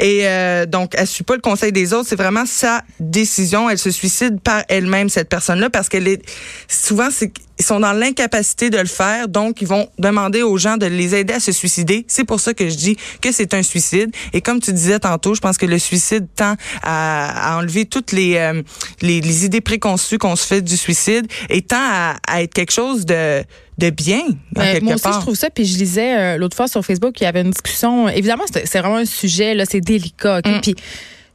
Et 0.00 0.20
euh, 0.24 0.66
donc, 0.66 0.92
elle 0.96 1.06
suit 1.06 1.24
pas 1.24 1.34
le 1.34 1.40
conseil 1.40 1.72
des 1.72 1.92
autres. 1.92 2.08
C'est 2.08 2.16
vraiment 2.16 2.46
sa 2.46 2.82
décision. 3.00 3.68
Elle 3.68 3.78
se 3.78 3.90
suicide 3.90 4.40
par 4.40 4.62
elle-même, 4.68 5.08
cette 5.08 5.28
personne-là, 5.28 5.70
parce 5.70 5.88
qu'elle 5.88 6.08
est 6.08 6.22
souvent, 6.68 7.08
c'est 7.10 7.32
ils 7.58 7.64
sont 7.64 7.80
dans 7.80 7.92
l'incapacité 7.92 8.70
de 8.70 8.78
le 8.78 8.86
faire, 8.86 9.28
donc 9.28 9.60
ils 9.60 9.68
vont 9.68 9.88
demander 9.98 10.42
aux 10.42 10.58
gens 10.58 10.76
de 10.76 10.86
les 10.86 11.14
aider 11.14 11.34
à 11.34 11.40
se 11.40 11.52
suicider. 11.52 12.04
C'est 12.08 12.24
pour 12.24 12.40
ça 12.40 12.54
que 12.54 12.68
je 12.68 12.74
dis 12.74 12.96
que 13.20 13.32
c'est 13.32 13.54
un 13.54 13.62
suicide. 13.62 14.10
Et 14.32 14.40
comme 14.40 14.60
tu 14.60 14.72
disais 14.72 14.98
tantôt, 14.98 15.34
je 15.34 15.40
pense 15.40 15.56
que 15.56 15.66
le 15.66 15.78
suicide 15.78 16.26
tend 16.34 16.56
à, 16.82 17.56
enlever 17.58 17.86
toutes 17.86 18.12
les, 18.12 18.36
euh, 18.36 18.62
les, 19.02 19.20
les, 19.20 19.44
idées 19.44 19.60
préconçues 19.60 20.18
qu'on 20.18 20.36
se 20.36 20.46
fait 20.46 20.62
du 20.62 20.76
suicide 20.76 21.26
et 21.48 21.62
tend 21.62 21.76
à, 21.78 22.16
à 22.26 22.42
être 22.42 22.54
quelque 22.54 22.72
chose 22.72 23.06
de 23.06 23.44
de 23.78 23.90
bien. 23.90 24.22
Ben, 24.52 24.82
moi 24.82 24.94
aussi, 24.94 25.08
je 25.12 25.20
trouve 25.20 25.34
ça. 25.34 25.50
Puis 25.50 25.64
je 25.64 25.78
lisais 25.78 26.16
euh, 26.16 26.36
l'autre 26.36 26.56
fois 26.56 26.68
sur 26.68 26.84
Facebook, 26.84 27.20
il 27.20 27.24
y 27.24 27.26
avait 27.26 27.40
une 27.40 27.50
discussion. 27.50 28.08
Évidemment, 28.08 28.44
c'est 28.48 28.78
vraiment 28.78 28.98
un 28.98 29.04
sujet, 29.04 29.54
là, 29.54 29.64
c'est 29.68 29.80
délicat. 29.80 30.40
Mm. 30.44 30.60
Puis 30.62 30.74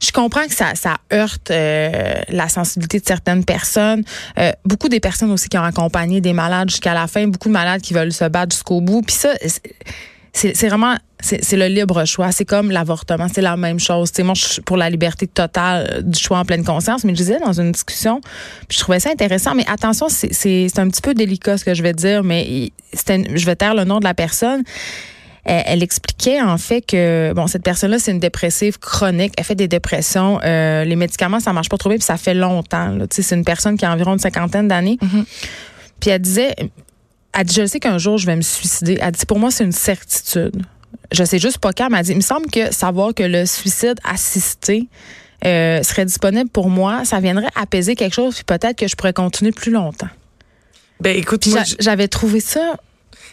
je 0.00 0.12
comprends 0.12 0.46
que 0.46 0.54
ça, 0.54 0.74
ça 0.74 0.96
heurte 1.12 1.50
euh, 1.50 2.14
la 2.28 2.48
sensibilité 2.48 3.00
de 3.00 3.06
certaines 3.06 3.44
personnes. 3.44 4.02
Euh, 4.38 4.52
beaucoup 4.64 4.88
des 4.88 5.00
personnes 5.00 5.30
aussi 5.30 5.48
qui 5.48 5.58
ont 5.58 5.62
accompagné 5.62 6.20
des 6.20 6.32
malades 6.32 6.70
jusqu'à 6.70 6.94
la 6.94 7.06
fin, 7.06 7.26
beaucoup 7.26 7.48
de 7.48 7.52
malades 7.52 7.82
qui 7.82 7.92
veulent 7.92 8.12
se 8.12 8.24
battre 8.24 8.54
jusqu'au 8.54 8.80
bout. 8.80 9.02
Puis 9.02 9.16
ça, 9.16 9.30
c'est 10.32 10.68
vraiment 10.68 10.96
c'est 11.22 11.56
le 11.56 11.66
libre 11.66 12.04
choix. 12.06 12.32
C'est 12.32 12.46
comme 12.46 12.70
l'avortement, 12.70 13.26
c'est 13.32 13.42
la 13.42 13.56
même 13.58 13.78
chose. 13.78 14.10
sais 14.14 14.22
moi, 14.22 14.32
je 14.34 14.44
suis 14.44 14.62
pour 14.62 14.78
la 14.78 14.88
liberté 14.88 15.26
totale 15.26 16.02
du 16.02 16.18
choix 16.18 16.38
en 16.38 16.44
pleine 16.46 16.64
conscience, 16.64 17.04
mais 17.04 17.12
je 17.12 17.18
disais 17.18 17.38
dans 17.38 17.60
une 17.60 17.72
discussion, 17.72 18.22
je 18.70 18.78
trouvais 18.78 19.00
ça 19.00 19.10
intéressant. 19.10 19.54
Mais 19.54 19.66
attention, 19.68 20.06
c'est 20.08 20.78
un 20.78 20.88
petit 20.88 21.02
peu 21.02 21.12
délicat 21.12 21.58
ce 21.58 21.64
que 21.64 21.74
je 21.74 21.82
vais 21.82 21.92
dire, 21.92 22.24
mais 22.24 22.72
je 22.94 23.44
vais 23.44 23.56
taire 23.56 23.74
le 23.74 23.84
nom 23.84 23.98
de 23.98 24.04
la 24.04 24.14
personne. 24.14 24.62
Elle, 25.44 25.82
expliquait 25.82 26.40
en 26.40 26.58
fait 26.58 26.82
que 26.82 27.32
bon 27.34 27.46
cette 27.46 27.62
personne-là 27.62 27.98
c'est 27.98 28.10
une 28.10 28.20
dépressive 28.20 28.78
chronique, 28.78 29.32
elle 29.38 29.44
fait 29.44 29.54
des 29.54 29.68
dépressions, 29.68 30.38
euh, 30.44 30.84
les 30.84 30.96
médicaments 30.96 31.40
ça 31.40 31.52
marche 31.52 31.68
pas 31.68 31.78
trop 31.78 31.88
bien 31.88 31.96
puis 31.96 32.04
ça 32.04 32.16
fait 32.16 32.34
longtemps. 32.34 32.98
C'est 33.10 33.34
une 33.34 33.44
personne 33.44 33.78
qui 33.78 33.84
a 33.84 33.92
environ 33.92 34.12
une 34.12 34.18
cinquantaine 34.18 34.68
d'années. 34.68 34.98
Mm-hmm. 35.02 35.24
Puis 35.98 36.10
elle 36.10 36.20
disait, 36.20 36.54
elle 37.32 37.44
dit 37.44 37.54
je 37.54 37.66
sais 37.66 37.80
qu'un 37.80 37.98
jour 37.98 38.18
je 38.18 38.26
vais 38.26 38.36
me 38.36 38.42
suicider. 38.42 38.98
Elle 39.00 39.12
dit 39.12 39.26
pour 39.26 39.38
moi 39.38 39.50
c'est 39.50 39.64
une 39.64 39.72
certitude. 39.72 40.62
Je 41.12 41.24
sais 41.24 41.38
juste 41.38 41.58
pas 41.58 41.72
quand. 41.72 41.86
Elle 41.86 41.92
m'a 41.92 42.02
dit 42.02 42.10
il 42.12 42.16
me 42.16 42.22
semble 42.22 42.46
que 42.50 42.72
savoir 42.72 43.14
que 43.14 43.22
le 43.22 43.46
suicide 43.46 43.98
assisté 44.04 44.88
euh, 45.46 45.82
serait 45.82 46.04
disponible 46.04 46.50
pour 46.50 46.68
moi, 46.68 47.06
ça 47.06 47.18
viendrait 47.18 47.48
apaiser 47.54 47.94
quelque 47.94 48.14
chose 48.14 48.34
puis 48.34 48.44
peut-être 48.44 48.76
que 48.76 48.86
je 48.86 48.94
pourrais 48.94 49.14
continuer 49.14 49.52
plus 49.52 49.72
longtemps. 49.72 50.08
Ben 51.00 51.16
écoute, 51.16 51.48
j'avais 51.78 52.08
trouvé 52.08 52.40
ça 52.40 52.76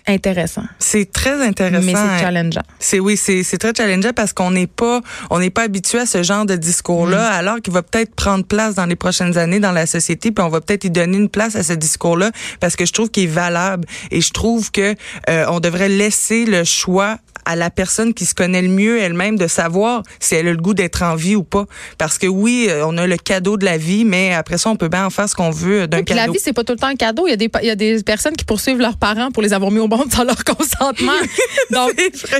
intéressant. 0.07 0.63
C'est 0.79 1.11
très 1.11 1.45
intéressant. 1.45 1.85
Mais 1.85 1.93
c'est 1.93 1.99
hein. 1.99 2.19
challengeant. 2.19 2.63
C'est 2.79 2.99
oui, 2.99 3.17
c'est 3.17 3.57
très 3.57 3.73
challengeant 3.75 4.13
parce 4.15 4.33
qu'on 4.33 4.51
n'est 4.51 4.67
pas 4.67 5.01
on 5.29 5.39
n'est 5.39 5.49
pas 5.49 5.63
habitué 5.63 5.99
à 5.99 6.05
ce 6.05 6.23
genre 6.23 6.45
de 6.45 6.55
discours-là, 6.55 7.29
mm. 7.29 7.33
alors 7.33 7.61
qu'il 7.61 7.73
va 7.73 7.83
peut-être 7.83 8.15
prendre 8.15 8.45
place 8.45 8.75
dans 8.75 8.85
les 8.85 8.95
prochaines 8.95 9.37
années 9.37 9.59
dans 9.59 9.71
la 9.71 9.85
société, 9.85 10.31
puis 10.31 10.43
on 10.43 10.49
va 10.49 10.61
peut-être 10.61 10.85
y 10.85 10.89
donner 10.89 11.17
une 11.17 11.29
place 11.29 11.55
à 11.55 11.63
ce 11.63 11.73
discours-là 11.73 12.31
parce 12.59 12.75
que 12.75 12.85
je 12.85 12.93
trouve 12.93 13.09
qu'il 13.09 13.23
est 13.23 13.27
valable 13.27 13.85
et 14.11 14.21
je 14.21 14.31
trouve 14.31 14.71
que 14.71 14.95
euh, 15.29 15.45
on 15.49 15.59
devrait 15.59 15.89
laisser 15.89 16.45
le 16.45 16.63
choix 16.63 17.17
à 17.47 17.55
la 17.55 17.69
personne 17.69 18.13
qui 18.13 18.25
se 18.25 18.35
connaît 18.35 18.61
le 18.61 18.67
mieux 18.67 18.99
elle-même 18.99 19.37
de 19.37 19.47
savoir 19.47 20.03
si 20.19 20.35
elle 20.35 20.49
a 20.49 20.51
le 20.51 20.57
goût 20.57 20.73
d'être 20.73 21.01
en 21.01 21.15
vie 21.15 21.35
ou 21.35 21.43
pas. 21.43 21.65
Parce 21.97 22.17
que 22.17 22.27
oui, 22.27 22.67
euh, 22.69 22.85
on 22.85 22.97
a 22.97 23.07
le 23.07 23.15
cadeau 23.15 23.55
de 23.55 23.63
la 23.63 23.77
vie, 23.77 24.03
mais 24.03 24.33
après 24.33 24.57
ça, 24.57 24.69
on 24.69 24.75
peut 24.75 24.89
bien 24.89 25.05
en 25.05 25.09
faire 25.09 25.29
ce 25.29 25.35
qu'on 25.35 25.49
veut 25.49 25.87
d'un 25.87 26.03
cadeau. 26.03 26.19
La 26.19 26.27
vie, 26.27 26.39
c'est 26.43 26.51
pas 26.51 26.65
tout 26.65 26.73
le 26.73 26.79
temps 26.79 26.87
un 26.87 26.95
cadeau. 26.95 27.25
Il 27.25 27.29
y, 27.29 27.33
a 27.33 27.37
des, 27.37 27.49
il 27.61 27.67
y 27.67 27.71
a 27.71 27.75
des 27.75 28.03
personnes 28.03 28.35
qui 28.35 28.43
poursuivent 28.43 28.79
leurs 28.79 28.97
parents 28.97 29.31
pour 29.31 29.41
les 29.41 29.53
avoir 29.53 29.71
mis 29.71 29.79
au 29.79 29.87
monde 29.87 30.11
sans 30.11 30.25
leur 30.25 30.43
consentement. 30.43 31.13
Donc, 31.71 31.93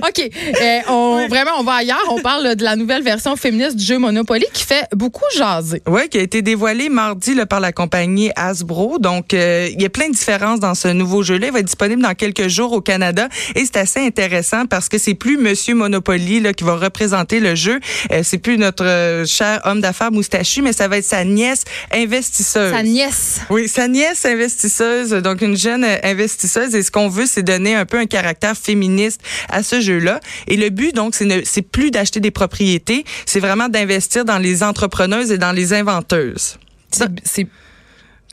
OK. 0.07 0.29
Euh, 0.61 0.79
on, 0.89 1.27
Vraiment, 1.29 1.51
on 1.59 1.63
va 1.63 1.75
ailleurs. 1.75 2.03
On 2.09 2.19
parle 2.19 2.55
de 2.55 2.63
la 2.63 2.75
nouvelle 2.75 3.03
version 3.03 3.37
féministe 3.37 3.77
du 3.77 3.85
jeu 3.85 3.97
Monopoly 3.97 4.45
qui 4.53 4.63
fait 4.63 4.87
beaucoup 4.93 5.23
jaser. 5.37 5.81
Oui, 5.87 6.09
qui 6.09 6.17
a 6.17 6.21
été 6.21 6.41
dévoilée 6.41 6.89
mardi 6.89 7.33
là, 7.33 7.45
par 7.45 7.61
la 7.61 7.71
compagnie 7.71 8.31
Hasbro. 8.35 8.99
Donc, 8.99 9.33
euh, 9.33 9.69
il 9.71 9.81
y 9.81 9.85
a 9.85 9.89
plein 9.89 10.09
de 10.09 10.13
différences 10.13 10.59
dans 10.59 10.75
ce 10.75 10.89
nouveau 10.89 11.23
jeu-là. 11.23 11.47
Il 11.47 11.53
va 11.53 11.59
être 11.59 11.65
disponible 11.65 12.01
dans 12.01 12.13
quelques 12.13 12.49
jours 12.49 12.73
au 12.73 12.81
Canada. 12.81 13.29
Et 13.55 13.63
c'est 13.65 13.77
assez 13.77 13.99
intéressant 13.99 14.65
parce 14.65 14.89
que 14.89 14.96
c'est 14.97 15.13
plus 15.13 15.37
Monsieur 15.37 15.75
Monopoly 15.75 16.39
là, 16.39 16.53
qui 16.53 16.63
va 16.63 16.75
représenter 16.75 17.39
le 17.39 17.55
jeu. 17.55 17.79
Euh, 18.11 18.21
c'est 18.23 18.37
plus 18.37 18.57
notre 18.57 18.85
euh, 18.85 19.25
cher 19.25 19.61
homme 19.65 19.81
d'affaires 19.81 20.11
moustachu, 20.11 20.61
mais 20.61 20.73
ça 20.73 20.87
va 20.87 20.97
être 20.97 21.05
sa 21.05 21.23
nièce 21.23 21.63
investisseuse. 21.91 22.71
Sa 22.71 22.83
nièce. 22.83 23.41
Oui, 23.49 23.67
sa 23.67 23.87
nièce 23.87 24.25
investisseuse, 24.25 25.11
donc 25.11 25.41
une 25.41 25.57
jeune 25.57 25.83
euh, 25.83 25.97
investisseuse. 26.03 26.75
Et 26.75 26.83
ce 26.83 26.91
qu'on 26.91 27.09
veut, 27.09 27.25
c'est 27.25 27.43
donner 27.43 27.75
un 27.75 27.85
peu 27.85 27.97
un 27.97 28.05
caractère 28.05 28.57
féministe 28.57 29.21
à 29.49 29.63
ce 29.63 29.81
jeu-là. 29.81 30.19
Et 30.47 30.57
le 30.57 30.69
but, 30.69 30.93
donc, 30.93 31.15
c'est 31.15 31.61
plus 31.61 31.91
d'acheter 31.91 32.19
des 32.19 32.31
propriétés, 32.31 33.05
c'est 33.25 33.39
vraiment 33.39 33.69
d'investir 33.69 34.25
dans 34.25 34.37
les 34.37 34.63
entrepreneuses 34.63 35.31
et 35.31 35.37
dans 35.37 35.51
les 35.51 35.73
inventeuses. 35.73 36.57
C'est 36.91 37.47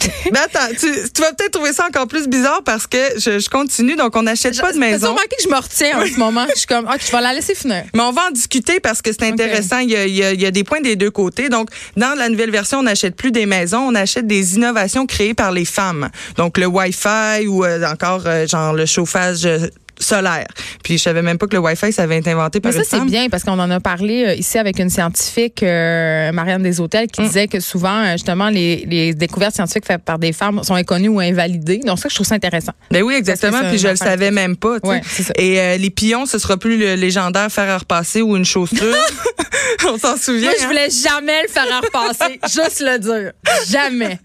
mais 0.32 0.38
attends, 0.38 0.74
tu, 0.78 0.86
vas 1.20 1.32
peut-être 1.32 1.52
trouver 1.52 1.72
ça 1.72 1.86
encore 1.86 2.06
plus 2.06 2.28
bizarre 2.28 2.62
parce 2.64 2.86
que 2.86 2.98
je, 3.16 3.48
continue, 3.48 3.96
donc 3.96 4.14
on 4.16 4.22
n'achète 4.22 4.60
pas 4.60 4.72
de 4.72 4.78
maison. 4.78 5.06
C'est 5.06 5.08
remarqué 5.08 5.36
que 5.36 5.42
je 5.42 5.48
me 5.48 5.56
retiens 5.56 5.98
en 5.98 6.06
ce 6.06 6.18
moment. 6.18 6.46
Je 6.50 6.58
suis 6.58 6.66
comme, 6.66 6.86
ok, 6.86 7.00
je 7.06 7.12
vais 7.12 7.20
la 7.20 7.32
laisser 7.32 7.54
finir. 7.54 7.84
Mais 7.94 8.02
on 8.02 8.12
va 8.12 8.28
en 8.28 8.30
discuter 8.30 8.80
parce 8.80 9.00
que 9.02 9.10
c'est 9.12 9.24
intéressant. 9.24 9.78
Il, 9.78 9.90
y 9.90 10.46
a, 10.46 10.50
des 10.50 10.64
points 10.64 10.80
des 10.80 10.96
deux 10.96 11.10
côtés. 11.10 11.48
Donc, 11.48 11.70
dans 11.96 12.16
la 12.16 12.28
nouvelle 12.28 12.50
version, 12.50 12.78
on 12.78 12.84
n'achète 12.84 13.16
plus 13.16 13.30
des 13.30 13.46
maisons, 13.46 13.80
on 13.80 13.94
achète 13.94 14.26
des 14.26 14.56
innovations 14.56 15.06
créées 15.06 15.34
par 15.34 15.52
les 15.52 15.64
femmes. 15.64 16.10
Donc, 16.36 16.58
le 16.58 16.66
Wi-Fi 16.66 17.46
ou 17.46 17.64
euh, 17.64 17.84
encore, 17.84 18.22
euh, 18.26 18.46
genre, 18.46 18.72
le 18.72 18.86
chauffage 18.86 19.46
euh, 19.46 19.68
solaire. 20.04 20.46
Puis 20.82 20.98
je 20.98 21.02
savais 21.02 21.22
même 21.22 21.38
pas 21.38 21.46
que 21.46 21.54
le 21.54 21.60
Wi-Fi 21.60 21.92
ça 21.92 22.02
avait 22.02 22.18
été 22.18 22.30
inventé 22.30 22.60
par 22.60 22.72
Mais 22.72 22.84
ça 22.84 22.98
c'est 22.98 23.04
bien 23.04 23.28
parce 23.28 23.42
qu'on 23.42 23.58
en 23.58 23.70
a 23.70 23.80
parlé 23.80 24.24
euh, 24.24 24.34
ici 24.34 24.58
avec 24.58 24.78
une 24.78 24.90
scientifique 24.90 25.62
euh, 25.62 26.32
Marianne 26.32 26.62
Deshôtels 26.62 27.08
qui 27.08 27.22
mm. 27.22 27.26
disait 27.26 27.48
que 27.48 27.60
souvent 27.60 28.02
euh, 28.02 28.12
justement 28.12 28.48
les, 28.48 28.84
les, 28.86 29.14
découvertes 29.14 29.54
scientifiques 29.54 29.86
faites 29.86 30.02
par 30.02 30.18
des 30.18 30.32
femmes 30.32 30.62
sont 30.62 30.74
inconnues 30.74 31.08
ou 31.08 31.20
invalidées. 31.20 31.78
Donc 31.78 31.98
ça 31.98 32.08
je 32.08 32.14
trouve 32.14 32.26
ça 32.26 32.34
intéressant. 32.34 32.72
Ben 32.90 33.02
oui 33.02 33.14
exactement 33.14 33.60
puis 33.68 33.78
je 33.78 33.88
le 33.88 33.96
savais 33.96 34.30
même 34.30 34.56
pas. 34.56 34.78
Ouais, 34.82 35.00
Et 35.36 35.78
les 35.78 35.90
pions 35.90 36.26
ce 36.26 36.38
sera 36.38 36.56
plus 36.56 36.76
le 36.76 36.94
légendaire 36.94 37.50
fer 37.50 37.68
à 37.68 37.78
repasser 37.78 38.22
ou 38.22 38.36
une 38.36 38.44
chaussure. 38.44 38.78
On 39.86 39.98
s'en 39.98 40.16
souvient. 40.16 40.48
Moi 40.48 40.54
je 40.58 40.64
hein? 40.64 40.68
voulais 40.68 40.90
jamais 40.90 41.42
le 41.42 41.48
faire 41.48 41.66
à 41.70 41.80
repasser, 41.80 42.40
juste 42.44 42.80
le 42.80 42.98
dire. 42.98 43.32
Jamais. 43.70 44.18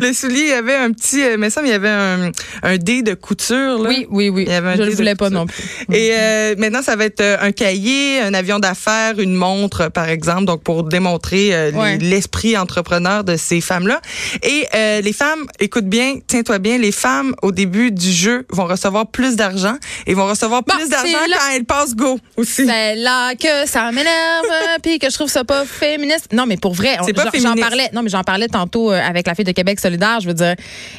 le 0.00 0.12
soulier, 0.12 0.40
il 0.40 0.48
y 0.48 0.52
avait 0.52 0.76
un 0.76 0.92
petit, 0.92 1.22
mais 1.38 1.50
ça, 1.50 1.60
il 1.62 1.68
y 1.68 1.72
avait 1.72 1.88
un, 1.88 2.30
un 2.62 2.76
dé 2.78 3.02
de 3.02 3.14
couture. 3.14 3.78
Là. 3.82 3.88
Oui, 3.88 4.06
oui, 4.10 4.28
oui. 4.28 4.44
Il 4.46 4.52
y 4.52 4.54
avait 4.54 4.70
un 4.70 4.76
je 4.76 4.82
ne 4.82 4.90
voulais 4.98 5.14
pas 5.14 5.30
non 5.30 5.46
plus. 5.46 5.64
Et 5.92 6.12
euh, 6.12 6.54
maintenant, 6.58 6.82
ça 6.82 6.96
va 6.96 7.04
être 7.04 7.20
euh, 7.20 7.36
un 7.40 7.52
cahier, 7.52 8.20
un 8.20 8.34
avion 8.34 8.58
d'affaires, 8.58 9.18
une 9.18 9.34
montre, 9.34 9.88
par 9.88 10.08
exemple, 10.08 10.44
donc 10.44 10.62
pour 10.62 10.84
démontrer 10.84 11.54
euh, 11.54 11.96
l'esprit 12.00 12.56
entrepreneur 12.56 13.24
de 13.24 13.36
ces 13.36 13.60
femmes-là. 13.60 14.00
Et 14.42 14.66
les 15.02 15.12
femmes, 15.12 15.46
écoute 15.60 15.86
bien, 15.86 16.18
tiens-toi 16.26 16.58
bien, 16.58 16.78
les 16.78 16.92
femmes 16.92 17.34
au 17.42 17.52
début 17.52 17.90
du 17.90 18.10
jeu 18.10 18.46
vont 18.50 18.66
recevoir 18.66 19.06
plus 19.06 19.36
d'argent 19.36 19.76
et 20.06 20.14
vont 20.14 20.26
recevoir 20.26 20.64
plus 20.64 20.88
d'argent 20.88 21.18
quand 21.32 21.54
elles 21.54 21.64
passent 21.64 21.94
go 21.94 22.18
aussi. 22.36 22.66
C'est 22.66 22.94
là 22.96 23.34
que 23.34 23.66
ça 23.66 23.90
m'énerve, 23.92 24.46
puis 24.82 24.98
que 24.98 25.08
je 25.08 25.14
trouve 25.14 25.30
ça 25.30 25.44
pas 25.44 25.64
féministe. 25.64 26.28
Non, 26.32 26.46
mais 26.46 26.56
pour 26.56 26.74
vrai, 26.74 26.96
j'en 27.34 27.54
parlais. 27.54 27.88
Non, 27.92 28.02
mais 28.02 28.10
j'en 28.10 28.24
parlais 28.24 28.48
tantôt 28.48 28.90
avec 28.90 29.26
la 29.26 29.34
fille 29.34 29.44
de 29.44 29.52
Québec 29.52 29.80
solidaire. 29.80 30.20
Je 30.20 30.28
veux 30.28 30.34
dire, 30.34 30.54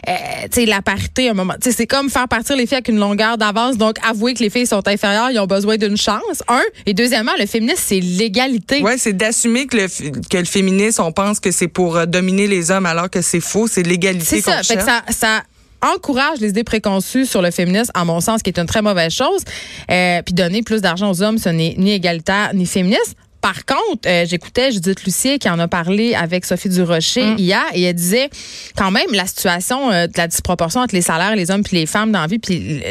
tu 0.06 0.14
sais, 0.52 0.66
la 0.66 0.82
parité, 0.82 1.30
un 1.30 1.34
moment, 1.34 1.54
tu 1.62 1.70
sais, 1.70 1.76
c'est 1.76 1.88
comme 1.88 2.10
faire 2.10 2.28
partir 2.28 2.56
les 2.56 2.66
filles 2.66 2.78
avec 2.78 2.88
une 2.88 3.00
longueur 3.00 3.38
d'avance 3.38 3.78
donc, 3.78 3.89
avouer 4.04 4.34
que 4.34 4.44
les 4.44 4.50
filles 4.50 4.68
sont 4.68 4.88
inférieures, 4.88 5.32
ils 5.32 5.40
ont 5.40 5.48
besoin 5.48 5.78
d'une 5.78 5.98
chance. 5.98 6.44
Un. 6.48 6.62
Et 6.86 6.94
deuxièmement, 6.94 7.32
le 7.40 7.46
féminisme, 7.46 7.82
c'est 7.86 8.00
l'égalité. 8.00 8.82
Oui, 8.84 8.94
c'est 8.98 9.14
d'assumer 9.14 9.68
que 9.68 9.78
le, 9.78 9.88
que 10.30 10.38
le 10.38 10.46
féminisme, 10.46 11.02
on 11.04 11.12
pense 11.12 11.40
que 11.40 11.52
c'est 11.52 11.68
pour 11.68 11.98
euh, 11.98 12.06
dominer 12.06 12.48
les 12.48 12.72
hommes 12.72 12.86
alors 12.86 13.10
que 13.10 13.22
c'est 13.22 13.42
faux. 13.42 13.68
C'est 13.68 13.84
l'égalité 13.84 14.42
qu'on 14.42 14.52
ça. 14.52 14.64
Fait 14.64 14.76
que 14.78 14.84
ça, 14.84 15.04
ça 15.10 15.44
encourage 15.82 16.40
les 16.40 16.50
idées 16.50 16.64
préconçues 16.64 17.26
sur 17.26 17.42
le 17.42 17.52
féminisme, 17.52 17.92
à 17.94 18.06
mon 18.06 18.20
sens, 18.20 18.42
qui 18.42 18.50
est 18.50 18.60
une 18.60 18.66
très 18.66 18.82
mauvaise 18.82 19.14
chose. 19.14 19.44
Euh, 19.90 20.22
puis 20.24 20.34
donner 20.34 20.62
plus 20.62 20.82
d'argent 20.82 21.10
aux 21.12 21.22
hommes, 21.22 21.38
ce 21.38 21.50
n'est 21.50 21.76
ni 21.78 21.92
égalitaire 21.92 22.52
ni 22.54 22.66
féministe. 22.66 23.16
Par 23.42 23.66
contre, 23.66 24.08
euh, 24.08 24.26
j'écoutais 24.28 24.72
Judith 24.72 25.04
Lucier 25.06 25.40
qui 25.40 25.50
en 25.50 25.60
a 25.60 25.68
parlé 25.68 26.14
avec 26.14 26.46
Sophie 26.46 26.70
Durocher 26.70 27.36
mm. 27.36 27.38
hier 27.38 27.64
et 27.74 27.84
elle 27.84 27.96
disait 27.96 28.30
quand 28.76 28.92
même 28.92 29.12
la 29.14 29.26
situation 29.26 29.92
euh, 29.92 30.08
de 30.08 30.14
la 30.18 30.28
disproportion 30.28 30.82
entre 30.82 30.94
les 30.94 31.02
salaires, 31.02 31.36
les 31.36 31.50
hommes 31.50 31.64
puis 31.64 31.78
les 31.78 31.86
femmes 31.86 32.12
dans 32.12 32.22
la 32.22 32.28
vie 32.28 32.40
puis 32.40 32.82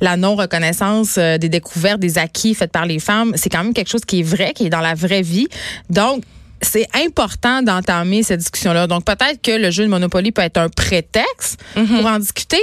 la 0.00 0.16
non 0.16 0.36
reconnaissance 0.36 1.16
euh, 1.18 1.38
des 1.38 1.48
découvertes, 1.48 1.98
des 1.98 2.18
acquis 2.18 2.54
faits 2.54 2.70
par 2.70 2.86
les 2.86 3.00
femmes, 3.00 3.32
c'est 3.34 3.50
quand 3.50 3.64
même 3.64 3.74
quelque 3.74 3.90
chose 3.90 4.04
qui 4.04 4.20
est 4.20 4.24
vrai, 4.24 4.52
qui 4.54 4.66
est 4.66 4.70
dans 4.70 4.80
la 4.80 4.94
vraie 4.94 5.22
vie. 5.22 5.48
Donc 5.88 6.22
c'est 6.62 6.86
important 6.94 7.62
d'entamer 7.62 8.22
cette 8.22 8.40
discussion-là. 8.40 8.86
Donc 8.86 9.04
peut-être 9.04 9.42
que 9.42 9.52
le 9.52 9.70
jeu 9.70 9.84
de 9.84 9.88
Monopoly 9.88 10.30
peut 10.30 10.42
être 10.42 10.58
un 10.58 10.68
prétexte 10.68 11.58
mm-hmm. 11.76 11.96
pour 11.96 12.06
en 12.06 12.18
discuter, 12.18 12.60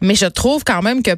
mais 0.00 0.14
je 0.14 0.26
trouve 0.26 0.64
quand 0.64 0.80
même 0.80 1.02
que 1.02 1.12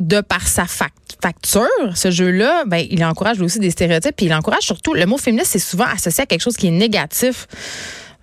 de 0.00 0.20
par 0.20 0.46
sa 0.46 0.64
facture, 0.66 1.68
ce 1.94 2.10
jeu-là, 2.10 2.64
ben, 2.66 2.86
il 2.90 3.04
encourage 3.04 3.40
aussi 3.40 3.58
des 3.58 3.70
stéréotypes, 3.70 4.14
puis 4.16 4.26
il 4.26 4.34
encourage 4.34 4.62
surtout, 4.62 4.94
le 4.94 5.06
mot 5.06 5.18
féministe, 5.18 5.52
c'est 5.52 5.58
souvent 5.58 5.86
associé 5.86 6.22
à 6.22 6.26
quelque 6.26 6.42
chose 6.42 6.56
qui 6.56 6.68
est 6.68 6.72
négatif. 6.72 7.46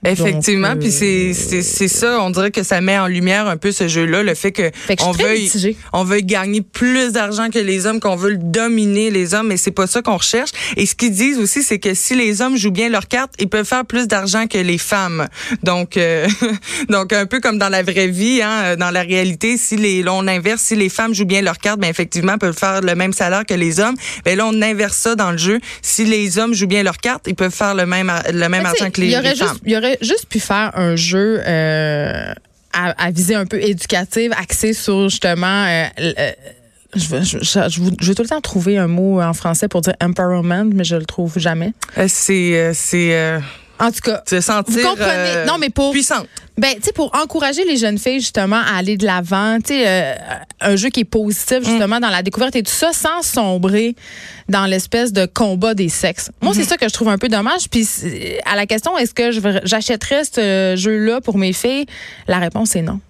Effectivement, 0.05 0.75
puis 0.77 0.91
c'est 0.91 1.31
euh, 1.31 1.62
c'est 1.62 1.88
ça, 1.88 2.21
on 2.21 2.29
dirait 2.29 2.51
que 2.51 2.63
ça 2.63 2.81
met 2.81 2.97
en 2.97 3.07
lumière 3.07 3.47
un 3.47 3.57
peu 3.57 3.71
ce 3.71 3.88
jeu-là, 3.88 4.24
le 4.24 4.35
fait 4.35 4.51
que, 4.51 4.71
on 5.01 5.12
veut 5.12 5.35
on 5.93 6.03
veut 6.03 6.19
gagner 6.19 6.62
plus 6.62 7.12
d'argent 7.12 7.50
que 7.50 7.59
les 7.59 7.85
hommes, 7.85 8.00
qu'on 8.00 8.15
veut 8.15 8.38
dominer 8.38 9.09
les 9.09 9.33
hommes, 9.33 9.47
mais 9.47 9.57
c'est 9.57 9.71
pas 9.71 9.88
ça 9.88 10.01
qu'on 10.01 10.17
recherche. 10.17 10.51
Et 10.77 10.85
ce 10.85 10.95
qu'ils 10.95 11.12
disent 11.12 11.39
aussi, 11.39 11.63
c'est 11.63 11.79
que 11.79 11.93
si 11.93 12.15
les 12.15 12.41
hommes 12.41 12.57
jouent 12.57 12.71
bien 12.71 12.89
leurs 12.89 13.07
cartes, 13.07 13.33
ils 13.39 13.50
peuvent 13.50 13.65
faire 13.65 13.85
plus 13.85 14.07
d'argent 14.07 14.47
que 14.47 14.57
les 14.57 14.77
femmes. 14.77 15.27
Donc 15.63 15.97
euh, 15.97 16.27
donc 16.89 17.13
un 17.13 17.25
peu 17.25 17.39
comme 17.39 17.57
dans 17.57 17.69
la 17.69 17.83
vraie 17.83 18.07
vie, 18.07 18.41
hein, 18.41 18.75
dans 18.77 18.91
la 18.91 19.01
réalité, 19.01 19.57
si 19.57 19.75
les 19.75 20.03
on 20.07 20.27
inverse, 20.27 20.62
si 20.62 20.75
les 20.75 20.89
femmes 20.89 21.13
jouent 21.13 21.25
bien 21.25 21.41
leurs 21.41 21.57
cartes, 21.57 21.79
ben 21.79 21.89
effectivement 21.89 22.38
peuvent 22.38 22.57
faire 22.57 22.81
le 22.81 22.95
même 22.95 23.13
salaire 23.13 23.45
que 23.45 23.53
les 23.53 23.79
hommes. 23.79 23.95
Ben 24.24 24.38
là 24.38 24.45
on 24.45 24.62
inverse 24.62 24.97
ça 24.97 25.15
dans 25.15 25.31
le 25.31 25.38
jeu. 25.38 25.59
Si 25.81 26.05
les 26.05 26.38
hommes 26.38 26.53
jouent 26.53 26.67
bien 26.67 26.83
leurs 26.83 26.97
cartes, 26.97 27.25
ils 27.27 27.35
peuvent 27.35 27.53
faire 27.53 27.75
le 27.75 27.85
même 27.85 28.12
le 28.31 28.47
même 28.47 28.65
argent 28.65 28.91
que 28.91 29.01
les, 29.01 29.12
femmes 29.12 29.94
juste 30.01 30.27
pu 30.29 30.39
faire 30.39 30.71
un 30.75 30.95
jeu 30.95 31.41
euh, 31.45 32.33
à, 32.73 33.05
à, 33.05 33.11
visée 33.11 33.35
un 33.35 33.45
peu 33.45 33.61
éducative, 33.61 34.31
axé 34.37 34.73
sur 34.73 35.09
justement 35.09 35.65
euh, 35.65 35.85
Je 36.95 37.07
veux, 37.09 37.21
je, 37.23 37.81
veux- 37.81 38.15
tout 38.15 38.21
le 38.23 38.27
temps 38.29 38.39
trouver 38.41 38.77
un 38.77 38.87
mot 38.87 39.21
en 39.21 39.33
français 39.33 39.67
pour 39.67 39.81
dire 39.81 39.95
empowerment, 40.01 40.71
mais 40.73 40.83
je 40.85 40.95
le 40.95 41.05
trouve 41.05 41.37
jamais. 41.37 41.73
Euh, 41.97 42.05
c'est 42.07 42.57
euh, 42.57 42.71
c'est 42.73 43.13
euh, 43.15 43.39
En 43.79 43.91
tout 43.91 44.00
cas, 44.01 44.22
se 44.27 44.39
sentir 44.39 44.74
Vous 44.74 44.82
comprenez. 44.88 45.12
euh, 45.12 45.46
Non, 45.46 45.58
mais 45.60 45.70
pour- 45.70 45.91
puissante. 45.91 46.27
Ben, 46.58 46.74
tu 46.75 46.84
sais, 46.84 46.94
pour 46.94 47.12
encourager 47.13 47.65
les 47.65 47.75
jeunes 47.75 47.98
filles, 47.98 48.22
justement, 48.22 48.62
à 48.62 48.77
aller 48.77 48.96
de 48.96 49.05
l'avant, 49.05 49.58
tu 49.60 49.74
sais, 49.74 49.84
euh, 49.86 50.13
un 50.62 50.75
jeu 50.77 50.88
qui 50.89 51.01
est 51.01 51.03
positif, 51.03 51.58
justement, 51.65 52.00
dans 52.00 52.10
la 52.10 52.24
découverte 52.24 52.55
et 52.55 52.63
tout 52.63 52.72
ça, 52.72 52.94
sans 52.94 53.22
sombrer 53.22 53.94
dans 54.48 54.65
l'espèce 54.65 55.12
de 55.12 55.25
combat 55.25 55.74
des 55.74 55.89
sexes. 55.89 56.32
Moi, 56.41 56.53
c'est 56.53 56.63
ça 56.63 56.77
que 56.77 56.88
je 56.88 56.94
trouve 56.94 57.10
un 57.10 57.17
peu 57.17 57.27
dommage. 57.27 57.70
Puis, 57.70 57.86
à 58.46 58.55
la 58.55 58.65
question, 58.65 58.98
est-ce 58.98 59.13
que 59.13 59.32
j'achèterais 59.65 60.24
ce 60.24 60.75
jeu-là 60.77 61.20
pour 61.20 61.38
mes 61.38 61.51
filles? 61.51 61.86
La 62.29 62.39
réponse 62.39 62.75
est 62.77 62.82
non. 62.82 63.01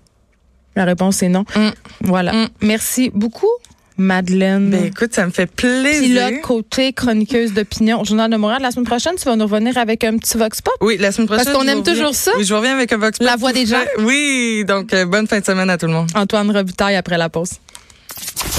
La 0.76 0.86
réponse 0.86 1.22
est 1.22 1.30
non. 1.30 1.46
Mm. 1.56 1.70
Voilà. 2.02 2.34
Mm. 2.34 2.50
Merci 2.62 3.12
beaucoup, 3.14 3.52
Madeleine. 3.98 4.70
Ben 4.70 4.86
écoute, 4.86 5.14
ça 5.14 5.26
me 5.26 5.32
fait 5.32 5.46
plaisir. 5.46 6.28
Pilote, 6.28 6.42
côté, 6.42 6.94
chroniqueuse 6.94 7.54
d'opinion 7.54 8.02
au 8.02 8.06
Journal 8.06 8.30
de 8.30 8.36
Montréal. 8.38 8.62
La 8.62 8.72
semaine 8.72 8.86
prochaine, 8.86 9.14
tu 9.18 9.24
vas 9.26 9.36
nous 9.36 9.46
revenir 9.46 9.78
avec 9.78 10.04
un 10.04 10.18
petit 10.18 10.38
Vox 10.38 10.62
Pop. 10.62 10.74
Oui, 10.82 10.98
la 11.00 11.12
semaine 11.12 11.28
prochaine. 11.28 11.46
Parce 11.46 11.58
qu'on 11.58 11.68
aime 11.68 11.80
reviens- 11.80 11.94
toujours 11.94 12.14
ça. 12.16 12.32
Oui, 12.38 12.44
je 12.44 12.54
reviens 12.54 12.74
avec 12.76 12.92
un 12.92 12.98
Vox 12.98 13.18
Pop 13.20 13.26
La 13.28 13.36
voix 13.38 13.54
des 13.54 13.66
gens. 13.66 13.84
Oui, 14.00 14.64
donc 14.68 14.94
euh, 14.94 15.06
bonne 15.06 15.28
fin 15.28 15.40
de 15.40 15.46
semaine 15.46 15.70
à 15.70 15.78
tout 15.78 15.86
le 15.88 15.94
monde. 15.94 16.10
Antoine 16.16 16.52
Robitaille 16.52 16.96
après 16.96 17.18
la 17.18 17.30
pause. 17.30 17.52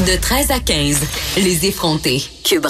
De 0.07 0.17
13 0.21 0.51
à 0.51 0.59
15, 0.61 0.99
les 1.39 1.67
effrontés. 1.67 2.23
Cube 2.45 2.65